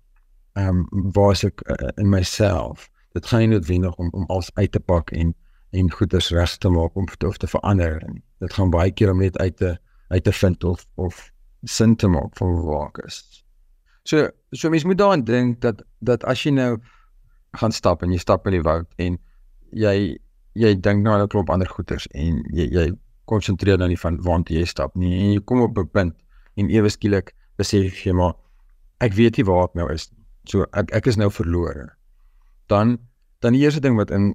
Ehm 0.55 0.85
um, 0.93 1.11
waar 1.13 1.33
is 1.33 1.45
ek 1.45 1.63
uh, 1.67 1.91
in 1.97 2.09
myself? 2.09 2.91
Dit 3.13 3.27
gaan 3.27 3.41
nie 3.45 3.55
noodwendig 3.55 3.97
om 3.97 4.11
om 4.13 4.27
alles 4.27 4.51
uit 4.55 4.73
te 4.73 4.81
pak 4.81 5.11
en 5.11 5.35
en 5.75 5.91
goeders 5.91 6.31
reg 6.31 6.57
te 6.59 6.71
maak 6.71 6.95
om 6.95 7.07
of 7.27 7.37
te 7.37 7.47
verander 7.47 8.03
nie. 8.07 8.23
Dit 8.39 8.53
gaan 8.55 8.71
baie 8.71 8.93
keer 8.93 9.11
om 9.11 9.19
net 9.19 9.39
uit 9.39 9.57
te 9.57 9.77
uit 10.09 10.25
te 10.25 10.33
vind 10.33 10.65
of 10.65 10.87
of 10.95 11.31
sin 11.63 11.97
te 11.97 12.09
maak 12.09 12.37
van 12.37 12.61
waar 12.63 12.89
ek 12.89 13.05
is. 13.07 13.45
So 14.03 14.29
so 14.51 14.71
mens 14.71 14.85
moet 14.85 14.99
daaraan 14.99 15.25
dink 15.25 15.61
dat 15.61 15.83
dat 15.99 16.25
as 16.25 16.43
jy 16.45 16.53
nou 16.55 16.79
gaan 17.59 17.73
stap 17.73 18.03
en 18.03 18.13
jy 18.13 18.19
stap 18.19 18.47
in 18.47 18.59
die 18.59 18.63
woud 18.63 18.87
en 18.97 19.19
jy 19.71 20.19
jy 20.55 20.75
dink 20.81 21.03
nou 21.03 21.15
aan 21.15 21.25
'n 21.25 21.29
klomp 21.29 21.51
ander 21.51 21.69
goeders 21.69 22.07
en 22.13 22.43
jy 22.53 22.69
jy 22.71 22.93
konsentreer 23.25 23.79
nou 23.79 23.89
nie 23.89 24.01
van 24.01 24.19
waar 24.23 24.43
jy 24.47 24.65
stap 24.65 24.95
nie. 24.97 25.13
En 25.19 25.33
jy 25.33 25.41
kom 25.45 25.61
op 25.61 25.79
'n 25.79 25.89
punt 25.89 26.15
en 26.57 26.71
ewe 26.71 26.89
skielik 26.89 27.35
besef 27.59 28.05
jy 28.05 28.13
maar 28.13 28.35
ek 29.01 29.13
weet 29.13 29.37
nie 29.37 29.45
waar 29.45 29.65
ek 29.69 29.75
nou 29.75 29.93
is 29.93 30.11
so 30.45 30.67
ek 30.73 30.93
ek 30.93 31.07
is 31.07 31.17
nou 31.17 31.31
verlore 31.31 31.91
dan 32.69 32.99
dan 33.41 33.53
die 33.53 33.63
eerste 33.65 33.81
ding 33.81 33.97
wat 33.97 34.11
in 34.11 34.35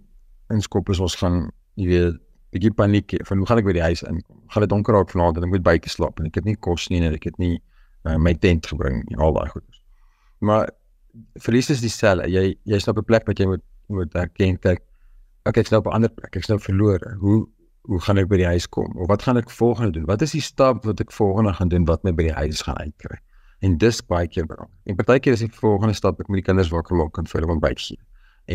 in 0.49 0.61
skop 0.61 0.89
is 0.89 0.99
ons 0.99 1.15
gaan 1.15 1.51
jy 1.75 1.87
weet 1.87 2.19
bietjie 2.53 2.73
paniek 2.73 3.13
van 3.29 3.37
hoe 3.37 3.47
gaan 3.47 3.61
ek 3.61 3.67
by 3.67 3.75
die 3.77 3.85
huis 3.85 4.01
inkom? 4.01 4.37
Gaan 4.49 4.65
dit 4.65 4.71
donker 4.71 4.95
raak 4.95 5.11
vanaand 5.13 5.37
en 5.37 5.45
ek 5.45 5.53
moet 5.53 5.65
buite 5.65 5.89
slaap 5.89 6.19
en 6.19 6.29
ek 6.29 6.39
het 6.41 6.47
nie 6.49 6.57
kos 6.57 6.87
nie 6.89 7.01
en 7.05 7.13
ek 7.13 7.27
het 7.29 7.37
nie 7.41 7.59
uh, 8.07 8.17
my 8.17 8.33
tent 8.33 8.65
gebring 8.71 9.03
en 9.13 9.21
al 9.21 9.35
daai 9.37 9.49
goeders. 9.51 9.81
Maar 10.41 10.71
verlies 11.45 11.69
is 11.69 11.83
dieselfde 11.85 12.29
jy 12.33 12.55
jy's 12.65 12.87
op 12.89 12.97
'n 12.97 13.05
plek 13.05 13.27
wat 13.29 13.39
jy 13.39 13.45
moet 13.45 13.65
moet 13.89 14.15
erken 14.15 14.57
kyk 14.57 14.81
ek 15.45 15.57
ek's 15.61 15.71
nou 15.71 15.81
op 15.81 15.87
'n 15.87 15.95
ander 16.01 16.09
plek. 16.09 16.35
Ek's 16.35 16.49
nou 16.49 16.59
verlore 16.59 17.15
hoe 17.21 17.47
hoe 17.89 17.99
gaan 18.05 18.21
ek 18.21 18.27
by 18.29 18.37
die 18.37 18.45
huis 18.45 18.67
kom 18.69 18.91
of 19.01 19.09
wat 19.09 19.23
gaan 19.25 19.39
ek 19.41 19.49
volgende 19.49 19.95
doen? 19.97 20.05
Wat 20.05 20.21
is 20.21 20.35
die 20.35 20.43
stap 20.45 20.83
wat 20.85 21.01
ek 21.01 21.13
volgende 21.15 21.55
gaan 21.57 21.71
doen 21.73 21.87
wat 21.89 22.03
my 22.05 22.13
by 22.13 22.27
die 22.27 22.35
huis 22.37 22.61
gaan 22.67 22.77
uitkry? 22.77 23.17
En 23.65 23.77
dis 23.81 24.01
baie 24.05 24.27
keer 24.29 24.45
belangrik. 24.45 24.75
En 24.85 24.97
partykeer 24.99 25.33
is 25.35 25.41
die 25.43 25.51
volgende 25.55 25.97
stap 25.97 26.21
ek 26.21 26.29
moet 26.29 26.43
die 26.43 26.45
kinders 26.51 26.69
wakker 26.73 26.99
maak 26.99 27.17
en 27.17 27.27
vir 27.31 27.41
hulle 27.41 27.55
ontbyt 27.55 27.81
gee. 27.81 27.97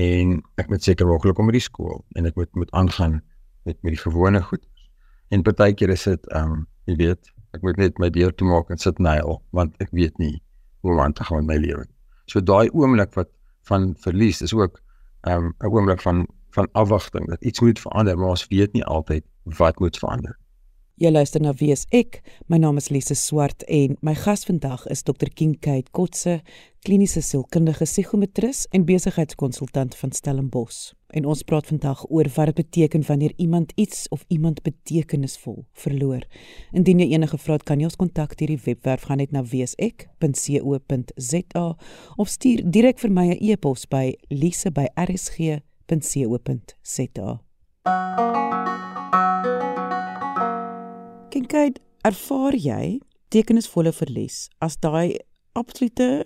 En 0.04 0.38
ek 0.62 0.70
moet 0.70 0.86
seker 0.86 1.10
maak 1.10 1.26
hulle 1.26 1.34
kom 1.34 1.50
by 1.50 1.56
die 1.56 1.64
skool 1.64 2.04
en 2.14 2.30
ek 2.30 2.38
moet 2.38 2.52
moet 2.62 2.70
aangaan 2.78 3.18
met 3.66 3.80
met 3.82 3.96
die 3.96 4.02
gewone 4.04 4.42
goed. 4.46 4.62
En 5.34 5.42
partykeer 5.42 5.90
is 5.96 6.06
dit 6.06 6.30
ehm 6.30 6.54
um, 6.54 6.64
jy 6.86 6.98
weet, 7.00 7.32
ek 7.56 7.66
moet 7.66 7.78
net 7.80 7.98
my 7.98 8.10
deur 8.14 8.32
toe 8.38 8.46
maak 8.46 8.70
en 8.70 8.78
sit 8.78 9.02
nail 9.02 9.40
want 9.56 9.74
ek 9.82 9.90
weet 9.96 10.18
nie 10.22 10.36
hoe 10.84 10.94
om 10.94 11.12
te 11.12 11.24
gaan 11.26 11.42
met 11.42 11.56
my 11.56 11.58
lewe. 11.66 11.88
So 12.30 12.40
daai 12.40 12.70
oomblik 12.70 13.16
wat 13.18 13.32
van 13.66 13.94
verlies 14.06 14.42
is 14.46 14.54
ook 14.54 14.78
ehm 15.26 15.50
um, 15.50 15.54
'n 15.58 15.74
oomblik 15.74 16.06
van 16.06 16.26
van 16.54 16.68
afwagting 16.72 17.28
dat 17.28 17.44
iets 17.44 17.60
moet 17.60 17.80
verander, 17.80 18.18
maar 18.18 18.28
ons 18.36 18.46
weet 18.48 18.72
nie 18.72 18.84
altyd 18.84 19.24
wat 19.58 19.78
moet 19.78 19.98
verander. 19.98 20.38
Jy 20.94 21.10
luister 21.10 21.42
na 21.42 21.50
Wie 21.58 21.72
is 21.74 21.88
ek? 21.90 22.20
My 22.46 22.54
naam 22.62 22.76
is 22.78 22.86
Lise 22.94 23.16
Swart 23.18 23.64
en 23.66 23.96
my 24.06 24.12
gas 24.14 24.44
vandag 24.46 24.84
is 24.86 25.02
Dr. 25.02 25.26
Kinkade 25.26 25.90
Kotse, 25.90 26.36
kliniese 26.86 27.18
sielkundige 27.18 27.82
psigometris 27.82 28.70
en 28.70 28.86
besigheidskonsultant 28.86 29.96
van 29.98 30.14
Stellenbosch. 30.14 30.94
En 31.10 31.26
ons 31.26 31.42
praat 31.42 31.66
vandag 31.66 32.06
oor 32.06 32.30
wat 32.36 32.46
dit 32.52 32.54
beteken 32.62 33.02
wanneer 33.08 33.34
iemand 33.42 33.72
iets 33.74 34.06
of 34.14 34.22
iemand 34.28 34.62
betekenisvol 34.62 35.66
verloor. 35.82 36.22
Indien 36.70 37.02
jy 37.02 37.10
enige 37.10 37.42
vrae 37.42 37.58
het, 37.58 37.66
kan 37.66 37.82
jy 37.82 37.90
ons 37.90 37.98
kontak 37.98 38.38
deur 38.38 38.54
die 38.54 38.62
webwerf 38.62 39.10
gaan 39.10 39.18
net 39.18 39.34
na 39.34 39.42
wieisek.co.za 39.42 40.06
of 42.22 42.28
stuur 42.38 42.62
direk 42.70 43.02
vir 43.02 43.10
my 43.10 43.34
'n 43.34 43.42
e-pos 43.42 43.90
by 43.90 44.14
lise@rsg 44.30 45.58
www.rsg.co.za. 45.88 47.40
Kyk, 51.34 51.78
ervaar 52.04 52.56
jy 52.56 53.00
tekenisvolle 53.32 53.92
verlies 53.94 54.48
as 54.64 54.76
daai 54.82 55.18
absolute 55.54 56.24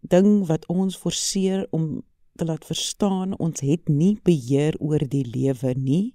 ding 0.00 0.46
wat 0.48 0.66
ons 0.72 0.96
forceer 0.98 1.66
om 1.70 2.02
te 2.38 2.46
laat 2.46 2.64
verstaan 2.66 3.36
ons 3.38 3.60
het 3.60 3.88
nie 3.88 4.16
beheer 4.24 4.76
oor 4.80 5.02
die 5.02 5.24
lewe 5.26 5.74
nie 5.76 6.14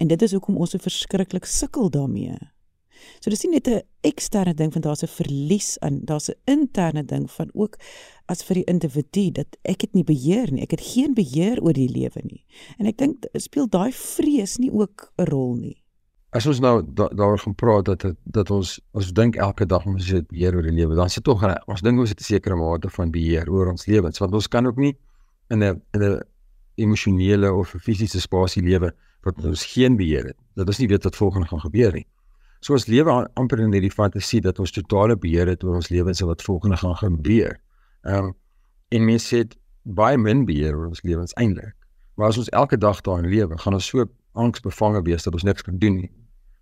en 0.00 0.08
dit 0.08 0.22
is 0.22 0.34
hoekom 0.36 0.58
ons 0.60 0.74
so 0.74 0.82
verskriklik 0.82 1.46
sukkel 1.48 1.90
daarmee. 1.90 2.36
So 3.20 3.30
dis 3.30 3.42
nie 3.44 3.52
net 3.52 3.68
'n 3.68 3.82
eksterne 4.00 4.54
ding 4.54 4.72
van 4.72 4.82
daar's 4.82 5.02
'n 5.02 5.06
verlies 5.06 5.78
aan, 5.80 6.00
daar's 6.04 6.28
'n 6.30 6.38
interne 6.44 7.04
ding 7.04 7.30
van 7.30 7.50
ook 7.54 7.78
as 8.26 8.42
vir 8.42 8.54
die 8.54 8.64
individu 8.64 9.30
dat 9.30 9.56
ek 9.62 9.80
het 9.80 9.94
nie 9.94 10.04
beheer 10.04 10.52
nie. 10.52 10.62
Ek 10.62 10.70
het 10.70 10.80
geen 10.80 11.14
beheer 11.14 11.62
oor 11.62 11.72
die 11.72 11.88
lewe 11.88 12.20
nie. 12.22 12.44
En 12.78 12.86
ek 12.86 12.96
dink 12.96 13.26
speel 13.34 13.68
daai 13.68 13.92
vrees 13.92 14.58
nie 14.58 14.72
ook 14.72 15.12
'n 15.18 15.24
rol 15.24 15.54
nie. 15.54 15.84
As 16.34 16.46
ons 16.46 16.58
nou 16.60 16.82
daaroor 16.94 17.38
gaan 17.38 17.54
praat 17.54 17.84
dat 17.84 18.02
het, 18.02 18.16
dat 18.24 18.50
ons 18.50 18.80
ons 18.92 19.12
dink 19.12 19.36
elke 19.36 19.66
dag 19.66 19.86
ons 19.86 20.08
het 20.10 20.26
beheer 20.28 20.56
oor 20.56 20.62
die 20.62 20.72
lewe, 20.72 20.94
dan 20.94 21.08
sit 21.08 21.24
tog 21.24 21.44
ons 21.66 21.80
dink 21.80 21.98
ons 21.98 22.08
het 22.08 22.20
'n 22.20 22.24
sekere 22.24 22.56
mate 22.56 22.90
van 22.90 23.10
beheer 23.10 23.50
oor 23.50 23.70
ons 23.70 23.86
lewens, 23.86 24.18
want 24.18 24.34
ons 24.34 24.48
kan 24.48 24.66
ook 24.66 24.76
nie 24.76 24.96
in 25.50 25.62
'n 25.62 25.82
in 25.92 26.02
'n 26.02 26.22
emosionele 26.74 27.52
of 27.52 27.74
fisiese 27.78 28.20
spasie 28.20 28.62
lewe 28.62 28.92
wat 29.22 29.44
ons 29.44 29.64
geen 29.64 29.96
beheer 29.96 30.24
het. 30.24 30.36
Dat 30.54 30.66
ons 30.66 30.78
nie 30.78 30.88
weet 30.88 31.04
wat 31.04 31.16
volgende 31.16 31.46
gaan 31.46 31.60
gebeur 31.60 31.92
nie. 31.92 32.06
So 32.64 32.72
ons 32.72 32.86
lewe 32.88 33.12
amper 33.36 33.60
in 33.60 33.74
hierdie 33.76 33.92
fantasie 33.92 34.40
dat 34.40 34.56
ons 34.62 34.72
totale 34.72 35.18
beheer 35.20 35.50
het 35.52 35.64
oor 35.66 35.76
ons 35.82 35.90
lewens 35.92 36.22
en 36.24 36.30
wat 36.30 36.42
volgende 36.46 36.78
gaan 36.80 36.96
gebeur. 36.96 37.58
Ehm 38.08 38.30
um, 38.30 38.34
en 38.94 39.04
mens 39.04 39.24
sê 39.26 39.40
baie 39.98 40.16
min 40.16 40.44
beheer 40.48 40.76
oor 40.76 40.86
ons 40.86 41.02
lewens 41.02 41.34
eintlik. 41.40 41.74
Maar 42.16 42.30
as 42.30 42.38
ons 42.38 42.48
elke 42.56 42.76
dag 42.78 43.00
daarin 43.04 43.26
lewe, 43.28 43.58
gaan 43.58 43.76
ons 43.76 43.88
so 43.90 44.04
angsbevange 44.38 45.02
wees 45.08 45.26
dat 45.26 45.34
ons 45.34 45.44
niks 45.44 45.66
kan 45.66 45.76
doen 45.82 45.98
nie. 45.98 46.10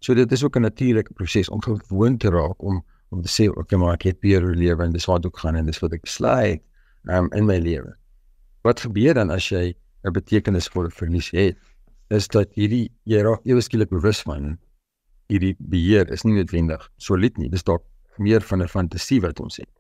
So 0.02 0.14
dit 0.18 0.32
is 0.32 0.42
ook 0.42 0.56
'n 0.56 0.66
natuurlike 0.66 1.14
proses 1.14 1.49
om 1.49 1.61
gewoon 1.62 2.16
te 2.18 2.30
raak 2.30 2.62
om 2.62 2.82
om 3.11 3.23
te 3.23 3.28
sê 3.28 3.49
okay 3.49 3.78
maar 3.78 3.94
ek 3.94 4.02
het 4.02 4.21
beheer 4.21 4.42
oor 4.42 4.54
lewe 4.54 4.85
en 4.85 4.92
dis 4.92 5.06
wat 5.06 5.26
ook 5.26 5.38
gaan 5.38 5.56
en 5.56 5.66
dis 5.66 5.78
wat 5.78 5.92
ek 5.92 6.02
besluit 6.02 6.62
um, 7.04 7.28
in 7.32 7.47
my 7.47 7.59
lewe. 7.59 7.94
Wat 8.62 8.80
gebeur 8.80 9.14
dan 9.14 9.30
as 9.30 9.49
jy 9.49 9.75
'n 10.04 10.12
betekenisvolle 10.12 10.90
verlies 10.90 11.30
het? 11.30 11.56
Is 12.11 12.28
dat 12.28 12.49
hierdie 12.54 12.90
jy 13.04 13.23
raak 13.23 13.47
ewe 13.47 13.61
skielik 13.61 13.90
bewus 13.90 14.23
van 14.23 14.59
hierdie 15.29 15.55
beheer 15.59 16.11
is 16.12 16.25
nie 16.25 16.35
noodwendig 16.35 16.88
solied 16.97 17.38
nie. 17.38 17.49
Dis 17.52 17.64
dalk 17.64 17.85
meer 18.19 18.41
van 18.41 18.62
'n 18.62 18.69
fantasie 18.69 19.21
wat 19.21 19.41
ons 19.41 19.57
het. 19.57 19.71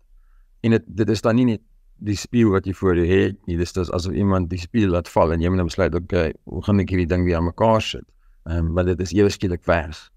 En 0.62 0.70
dit 0.70 0.82
dit 0.86 1.08
is 1.08 1.20
dan 1.20 1.36
nie 1.36 1.44
net 1.44 1.60
die 2.02 2.16
spieël 2.16 2.50
wat 2.50 2.66
jy 2.66 2.74
voor 2.74 2.96
jou 2.96 3.06
het 3.06 3.46
nie. 3.46 3.56
Dis 3.56 3.72
dis 3.72 3.90
asof 3.90 4.12
iemand 4.12 4.50
die 4.50 4.58
spieël 4.58 4.90
laat 4.90 5.08
val 5.08 5.32
en 5.32 5.40
jy 5.40 5.48
moet 5.48 5.64
besluit, 5.64 5.94
okay, 5.94 6.32
hoe 6.44 6.62
gaan 6.62 6.80
ek 6.80 6.90
hierdie 6.90 7.06
ding 7.06 7.24
weer 7.24 7.36
aan 7.36 7.44
mekaar 7.44 7.82
sit? 7.82 8.04
Ehm, 8.44 8.58
um, 8.58 8.72
maar 8.72 8.84
dit 8.84 9.00
is 9.00 9.12
ewe 9.12 9.30
skielik 9.30 9.64
weg. 9.64 10.10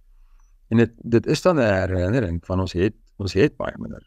En 0.69 0.77
dit 0.77 0.91
dit 1.03 1.27
is 1.27 1.41
dan 1.41 1.59
'n 1.59 1.89
herinnering 1.89 2.45
van 2.45 2.59
ons 2.59 2.73
het 2.73 2.93
ons 3.17 3.33
het 3.33 3.57
baie 3.57 3.75
minder 3.77 4.03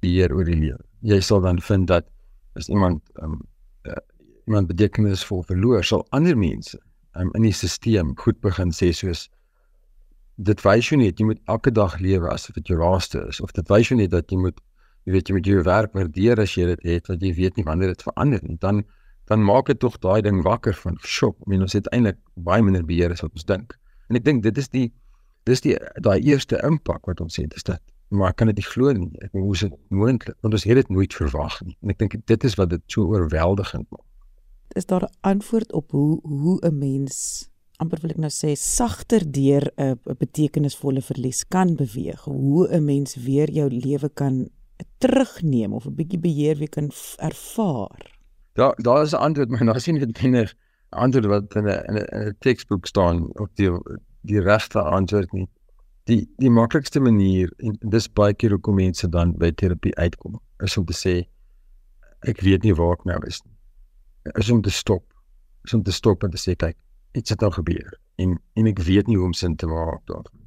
beheer 0.00 0.32
oor 0.34 0.44
die 0.44 0.56
lewe. 0.56 0.84
Jy 1.00 1.20
sal 1.20 1.40
dan 1.40 1.60
vind 1.60 1.86
dat 1.86 2.06
as 2.54 2.68
iemand 2.68 3.02
ehm 3.14 3.32
um, 3.32 3.40
uh, 3.84 3.96
iemand 4.46 4.66
betekenisvol 4.66 5.42
verloor, 5.42 5.84
sal 5.84 6.06
ander 6.10 6.36
mense 6.36 6.78
um, 7.12 7.30
in 7.34 7.42
die 7.42 7.52
stelsel 7.52 8.14
goed 8.16 8.40
begin 8.40 8.72
sê 8.74 8.90
soos 8.92 9.28
dit 10.48 10.62
wys 10.64 10.88
jou 10.88 10.98
net 11.00 11.20
jy 11.20 11.26
moet 11.28 11.40
elke 11.52 11.72
dag 11.76 11.98
lewe 12.00 12.30
asof 12.32 12.56
dit 12.56 12.72
jou 12.72 12.78
laaste 12.80 13.20
is 13.28 13.40
of 13.44 13.52
dit 13.56 13.68
wys 13.68 13.90
jou 13.90 13.98
net 13.98 14.12
dat 14.14 14.32
jy 14.32 14.38
moet 14.40 14.56
jy 15.04 15.12
weet 15.14 15.28
jy 15.28 15.36
moet 15.36 15.50
jou 15.50 15.62
werk 15.66 15.92
waardeer 15.96 16.40
as 16.40 16.56
jy 16.56 16.66
dit 16.72 16.88
het 16.92 17.12
want 17.12 17.22
jy 17.24 17.34
weet 17.36 17.60
nie 17.60 17.66
wanneer 17.66 17.94
dit 17.94 18.02
verander 18.08 18.42
nie. 18.46 18.56
Dan 18.60 18.84
dan 19.30 19.44
maak 19.46 19.68
dit 19.70 19.78
tog 19.78 19.98
daai 20.02 20.22
ding 20.26 20.40
wakker 20.42 20.74
van 20.74 20.96
skok 21.04 21.36
I 21.46 21.52
mean 21.52 21.62
ons 21.66 21.76
het 21.76 21.86
eintlik 21.94 22.18
baie 22.34 22.64
minder 22.66 22.84
beheer 22.86 23.12
as 23.14 23.22
wat 23.24 23.36
ons 23.36 23.46
dink. 23.46 23.76
En 24.10 24.18
ek 24.18 24.24
dink 24.26 24.42
dit 24.42 24.58
is 24.58 24.68
die 24.72 24.88
dis 25.48 25.62
die 25.64 25.76
daai 26.02 26.18
eerste 26.18 26.58
impak 26.66 27.06
wat 27.06 27.20
ons 27.20 27.38
het 27.40 27.54
is 27.54 27.66
dit 27.68 27.80
maar 28.10 28.34
kan 28.34 28.48
dit 28.50 28.56
nie 28.58 28.66
glo 28.66 28.92
nie. 28.92 29.10
Ek 29.22 29.36
hoe 29.38 29.54
is 29.54 29.62
dit 29.62 29.74
moontlik? 29.94 30.34
Want 30.42 30.56
ons 30.56 30.64
het 30.66 30.80
dit 30.80 30.88
nooit 30.90 31.14
verwag 31.14 31.60
nie. 31.62 31.76
En 31.78 31.92
ek 31.92 32.00
dink 32.00 32.16
dit 32.26 32.46
is 32.46 32.56
wat 32.58 32.72
dit 32.72 32.82
so 32.90 33.06
oorweldigend 33.06 33.86
maak. 33.94 34.06
Is 34.74 34.86
daar 34.86 35.06
'n 35.06 35.14
antwoord 35.20 35.72
op 35.72 35.90
hoe 35.90 36.18
hoe 36.22 36.58
'n 36.66 36.78
mens 36.78 37.49
amper 37.80 38.02
wil 38.02 38.12
ek 38.14 38.20
nou 38.20 38.30
sê 38.32 38.54
sagter 38.58 39.24
deur 39.24 39.64
'n 39.76 39.98
betekenisvolle 40.20 41.02
verlies 41.02 41.44
kan 41.48 41.76
beweeg. 41.76 42.24
Hoe 42.24 42.68
'n 42.68 42.84
mens 42.84 43.16
weer 43.16 43.50
jou 43.50 43.68
lewe 43.68 44.08
kan 44.08 44.48
terugneem 44.98 45.72
of 45.72 45.86
'n 45.86 45.94
bietjie 45.94 46.20
beheer 46.20 46.56
weer 46.58 46.68
kan 46.68 46.90
ervaar. 47.18 48.18
Daar 48.54 48.74
daar 48.82 49.02
is 49.02 49.12
'n 49.12 49.24
antwoord, 49.26 49.50
maar 49.50 49.64
nou 49.64 49.78
sien 49.78 49.98
dit 49.98 50.12
binne 50.12 50.52
antwoord 50.90 51.26
wat 51.26 51.54
in 51.54 51.66
'n 51.66 51.84
in 51.88 51.96
'n 52.28 52.36
teksboek 52.38 52.86
staan 52.86 53.28
of 53.38 53.48
die 53.54 53.70
die 54.22 54.40
regte 54.40 54.82
antwoord 54.82 55.32
nie. 55.32 55.48
Die 56.04 56.28
die 56.36 56.50
maklikste 56.50 57.00
manier 57.00 57.52
en 57.56 57.76
dis 57.80 58.12
baie 58.12 58.34
keer 58.34 58.50
hoekom 58.50 58.74
mense 58.74 59.08
dan 59.08 59.36
by 59.38 59.50
terapie 59.50 59.94
uitkom 59.96 60.40
is 60.58 60.76
om 60.76 60.84
te 60.84 60.94
sê 60.94 61.28
ek 62.20 62.40
weet 62.40 62.62
nie 62.62 62.74
waar 62.74 62.92
ek 62.92 63.04
nou 63.04 63.26
is 63.26 63.42
nie. 63.44 63.54
Is 64.34 64.50
om 64.50 64.62
te 64.62 64.70
stop. 64.70 65.04
Is 65.64 65.74
om 65.74 65.82
te 65.82 65.92
stop 65.92 66.24
en 66.24 66.30
te 66.30 66.38
sê 66.38 66.56
kyk 66.56 66.76
iets 67.12 67.30
het 67.34 67.40
nou 67.40 67.52
gebeur 67.52 67.96
en 68.22 68.36
en 68.54 68.66
ek 68.70 68.82
weet 68.86 69.06
nie 69.06 69.16
hoe 69.16 69.30
om 69.30 69.36
sin 69.36 69.56
te 69.56 69.66
maak 69.66 70.04
daarvan. 70.10 70.44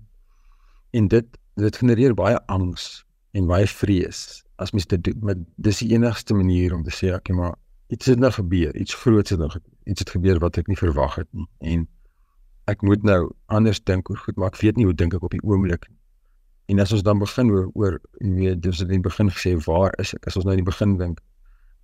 En 0.91 1.07
dit 1.07 1.39
dit 1.55 1.77
genereer 1.77 2.13
baie 2.13 2.39
angs 2.45 3.05
en 3.31 3.49
baie 3.49 3.67
vrees 3.67 4.43
as 4.61 4.71
mens 4.71 4.87
dit 4.87 5.03
doen, 5.03 5.19
maar 5.21 5.35
dis 5.55 5.81
die 5.83 5.91
enigste 5.93 6.33
manier 6.33 6.73
om 6.73 6.83
te 6.83 6.93
sê 6.93 7.13
okay 7.15 7.35
maar 7.35 7.55
iets 7.87 8.05
het 8.05 8.19
nou 8.19 8.31
gebeur, 8.31 8.75
iets 8.75 8.93
groots 8.93 9.29
het 9.29 9.39
nou 9.39 9.49
iets 9.83 9.99
het 9.99 10.09
gebeur 10.09 10.39
wat 10.39 10.57
ek 10.57 10.67
nie 10.67 10.79
verwag 10.79 11.19
het 11.21 11.29
nie 11.31 11.47
en 11.59 11.87
ek 12.71 12.81
moet 12.81 13.03
nou 13.03 13.33
anders 13.51 13.81
dink 13.83 14.09
oor 14.09 14.17
goed, 14.17 14.37
maar 14.37 14.53
ek 14.53 14.61
weet 14.61 14.79
nie 14.79 14.87
hoe 14.87 14.95
dink 14.95 15.13
ek 15.17 15.25
op 15.27 15.33
die 15.35 15.43
oomblik 15.43 15.87
nie. 15.89 15.97
En 16.71 16.79
as 16.79 16.93
ons 16.95 17.03
dan 17.03 17.19
begin 17.19 17.51
oor 17.51 17.67
oor 17.75 17.97
jy 18.21 18.31
weet, 18.37 18.61
dis 18.63 18.81
in 18.85 18.93
die 18.93 19.03
begin 19.03 19.31
gesê 19.33 19.55
waar 19.65 19.91
is 19.99 20.13
ek? 20.15 20.29
As 20.29 20.37
ons 20.39 20.47
nou 20.47 20.55
in 20.55 20.63
die 20.63 20.69
begin 20.69 20.95
dink, 21.01 21.19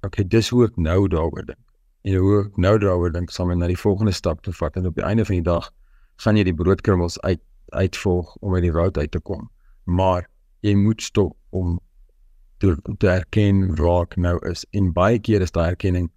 okay, 0.08 0.24
dis 0.24 0.52
hoe 0.54 0.66
ek 0.70 0.78
nou 0.80 1.02
daaroor 1.12 1.50
dink. 1.52 1.60
En 2.02 2.16
hoe 2.16 2.46
ek 2.46 2.58
nou 2.58 2.78
daaroor 2.80 3.12
dink, 3.12 3.32
sal 3.32 3.50
my 3.50 3.58
na 3.60 3.68
die 3.68 3.80
volgende 3.80 4.14
stap 4.16 4.42
te 4.42 4.54
vat 4.56 4.76
en 4.80 4.88
op 4.88 4.96
die 4.96 5.06
einde 5.06 5.26
van 5.26 5.36
die 5.36 5.48
dag 5.48 5.72
gaan 6.24 6.38
jy 6.40 6.44
die 6.48 6.56
broodkrummels 6.56 7.20
uit 7.20 7.42
uitvolg 7.70 8.36
om 8.42 8.56
uit 8.56 8.64
die 8.66 8.74
route 8.74 9.00
uit 9.00 9.12
te 9.12 9.20
kom. 9.20 9.50
Maar 9.86 10.26
jy 10.66 10.74
moet 10.76 11.02
stop 11.02 11.36
om 11.50 11.78
te 12.60 12.76
te 12.98 13.08
erken 13.08 13.76
waar 13.76 14.08
ek 14.08 14.18
nou 14.18 14.38
is. 14.50 14.66
En 14.76 14.94
baie 14.94 15.20
keer 15.20 15.42
is 15.42 15.54
daai 15.56 15.70
erkenning 15.70 16.10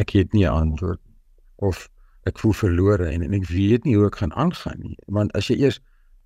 ek 0.00 0.10
het 0.16 0.32
nie 0.32 0.44
'n 0.44 0.52
antwoord 0.52 1.00
of 1.56 1.88
ek 2.28 2.38
voel 2.38 2.52
verlore 2.52 3.06
en, 3.08 3.22
en 3.22 3.32
ek 3.34 3.46
weet 3.48 3.84
nie 3.84 3.96
hoe 3.96 4.06
ek 4.06 4.20
gaan 4.20 4.32
aangaan 4.32 4.80
nie. 4.80 4.96
Want 5.06 5.32
as 5.32 5.48
jy 5.48 5.56
eers 5.60 5.80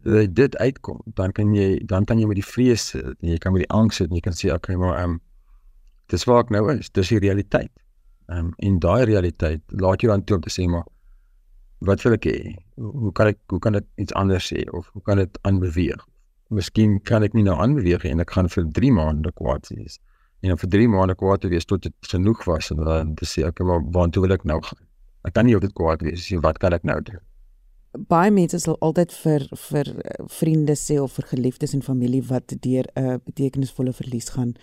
dit 0.04 0.56
uitkom, 0.56 1.00
dan 1.14 1.32
kan 1.32 1.54
jy 1.54 1.80
dan 1.86 2.04
kan 2.04 2.18
jy 2.18 2.26
met 2.26 2.36
die 2.36 2.44
vrees 2.46 2.88
sit, 2.92 3.16
jy 3.20 3.38
kan 3.38 3.52
met 3.52 3.64
die 3.64 3.70
angs 3.70 3.96
sit 3.96 4.10
en 4.10 4.14
jy 4.14 4.20
kan 4.20 4.36
sê 4.36 4.52
okay, 4.52 4.76
maar 4.76 4.98
ehm 4.98 5.16
um, 5.16 5.20
dis 6.12 6.24
waar 6.24 6.44
ek 6.44 6.50
nou 6.50 6.68
is. 6.72 6.90
Dis 6.90 7.08
die 7.08 7.18
realiteit. 7.18 7.72
Ehm 8.26 8.38
um, 8.38 8.52
en 8.56 8.78
daai 8.80 9.04
realiteit 9.04 9.62
laat 9.68 10.00
jou 10.00 10.10
dan 10.12 10.24
toe 10.24 10.36
om 10.36 10.42
te 10.42 10.52
sê 10.52 10.66
maar 10.68 10.86
wat 11.84 12.02
wil 12.02 12.16
ek 12.16 12.24
hê? 12.28 12.38
Hoe 12.80 13.12
kan 13.12 13.30
ek 13.32 13.38
hoe 13.52 13.60
kan 13.60 13.76
ek 13.80 13.86
iets 14.00 14.14
anders 14.20 14.48
sê 14.52 14.64
of 14.72 14.88
hoe 14.92 15.02
kan 15.02 15.20
dit 15.20 15.38
aanbeweeg? 15.42 16.00
Miskien 16.54 17.00
kan 17.02 17.26
ek 17.26 17.34
nie 17.36 17.44
nou 17.44 17.56
aanbeweeg 17.60 18.06
en 18.08 18.24
ek 18.24 18.32
gaan 18.36 18.48
vir 18.48 18.70
3 18.78 18.92
maande 18.96 19.32
kwaad 19.40 19.68
wees. 19.74 19.98
En 20.44 20.56
vir 20.60 20.72
3 20.76 20.88
maande 20.92 21.16
kwaad 21.20 21.44
wees 21.52 21.68
tot 21.68 21.84
dit 21.84 22.10
genoeg 22.14 22.44
was 22.48 22.70
en 22.72 22.80
dan 22.84 23.14
te 23.20 23.28
sê 23.28 23.44
ek 23.48 23.60
maar 23.60 23.84
waartoe 23.96 24.24
wil 24.24 24.36
ek 24.36 24.48
nou 24.48 24.60
gaan? 24.64 24.80
Ek 25.24 25.36
kan 25.36 25.48
nie 25.48 25.56
altyd 25.56 25.76
kwaad 25.76 26.04
wees 26.04 26.28
nie. 26.30 26.40
Wat 26.40 26.60
kan 26.60 26.76
ek 26.76 26.84
nou 26.84 27.00
doen? 27.04 27.20
Baie 28.10 28.32
mense 28.34 28.58
sal 28.58 28.76
altyd 28.82 29.12
vir 29.22 29.46
vir 29.68 29.92
vriende 30.40 30.74
sê 30.78 30.98
of 31.00 31.14
vir 31.20 31.28
geliefdes 31.36 31.76
en 31.76 31.84
familie 31.84 32.24
wat 32.32 32.56
deur 32.60 32.88
'n 32.96 33.20
betekenisvolle 33.24 33.92
verlies 33.92 34.32
gaan 34.34 34.56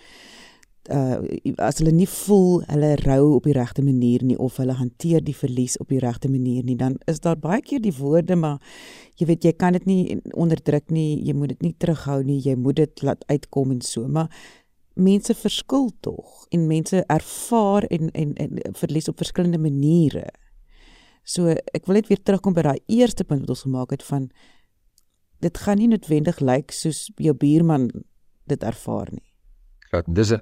uh 0.91 1.17
as 1.57 1.79
hulle 1.79 1.93
nie 1.95 2.07
voel 2.07 2.63
hulle 2.67 2.95
rou 3.05 3.35
op 3.37 3.49
die 3.49 3.57
regte 3.57 3.83
manier 3.83 4.23
nie 4.23 4.37
of 4.37 4.57
hulle 4.61 4.75
hanteer 4.77 5.23
die 5.23 5.35
verlies 5.35 5.77
op 5.79 5.89
die 5.89 5.99
regte 5.99 6.29
manier 6.29 6.63
nie 6.63 6.75
dan 6.75 6.97
is 7.07 7.19
daar 7.19 7.39
baie 7.39 7.61
keer 7.61 7.81
die 7.81 7.95
woorde 7.97 8.35
maar 8.35 8.59
jy 9.19 9.27
weet 9.27 9.43
jy 9.43 9.53
kan 9.53 9.73
dit 9.73 9.85
nie 9.85 10.19
onderdruk 10.33 10.91
nie 10.91 11.21
jy 11.27 11.33
moet 11.33 11.55
dit 11.55 11.61
nie 11.61 11.75
terughou 11.77 12.23
nie 12.23 12.41
jy 12.45 12.55
moet 12.55 12.81
dit 12.83 13.03
laat 13.03 13.23
uitkom 13.27 13.71
en 13.71 13.81
so 13.81 14.07
maar 14.07 14.29
mense 14.93 15.33
verskil 15.33 15.91
tog 15.99 16.45
en 16.49 16.67
mense 16.67 17.03
ervaar 17.07 17.83
en 17.83 18.11
en, 18.11 18.33
en 18.35 18.59
verlies 18.75 19.07
op 19.07 19.17
verskillende 19.17 19.57
maniere. 19.57 20.27
So 21.23 21.47
ek 21.47 21.85
wil 21.85 21.99
net 21.99 22.09
weer 22.09 22.21
terugkom 22.23 22.55
by 22.57 22.65
daai 22.65 22.79
eerste 22.87 23.23
punt 23.23 23.45
wat 23.45 23.55
ons 23.55 23.65
gemaak 23.67 23.91
het 23.95 24.03
van 24.03 24.29
dit 25.41 25.57
gaan 25.57 25.77
nie 25.77 25.89
noodwendig 25.89 26.39
lyk 26.39 26.73
soos 26.75 27.09
jou 27.17 27.33
buurman 27.33 27.89
dit 28.49 28.63
ervaar 28.63 29.09
nie. 29.11 29.27
Ja, 29.91 30.03
dis 30.05 30.31
'n 30.31 30.41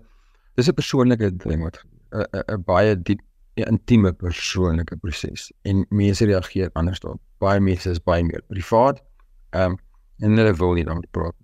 dis 0.59 0.69
'n 0.69 0.77
persoonlike 0.77 1.31
ding 1.45 1.63
wat 1.63 1.81
'n 2.11 2.63
baie 2.67 2.95
diep 2.95 3.21
intieme 3.67 4.13
persoonlike 4.13 4.95
proses 5.03 5.51
en 5.61 5.85
mense 5.89 6.25
reageer 6.25 6.69
anders 6.73 6.99
daarop. 6.99 7.21
Baie 7.43 7.59
mense 7.59 7.89
is 7.89 7.99
baie 7.99 8.23
meer 8.23 8.43
privaat. 8.47 9.01
Ehm 9.51 9.71
um, 9.71 9.77
en 10.19 10.37
hulle 10.37 10.53
wil 10.53 10.73
nie 10.73 10.83
dan 10.83 11.03
praat. 11.11 11.35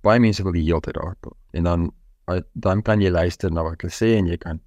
Baie 0.00 0.20
mense 0.20 0.42
wil 0.42 0.52
die 0.52 0.64
hele 0.64 0.80
tyd 0.80 0.94
daar 0.94 1.16
praat. 1.20 1.38
En 1.52 1.64
dan 1.64 1.90
dan 2.52 2.82
kan 2.82 3.00
jy 3.00 3.10
luister 3.10 3.50
na 3.52 3.62
wat 3.62 3.80
hulle 3.82 3.92
sê 3.92 4.16
en 4.16 4.26
jy 4.26 4.36
kan 4.36 4.60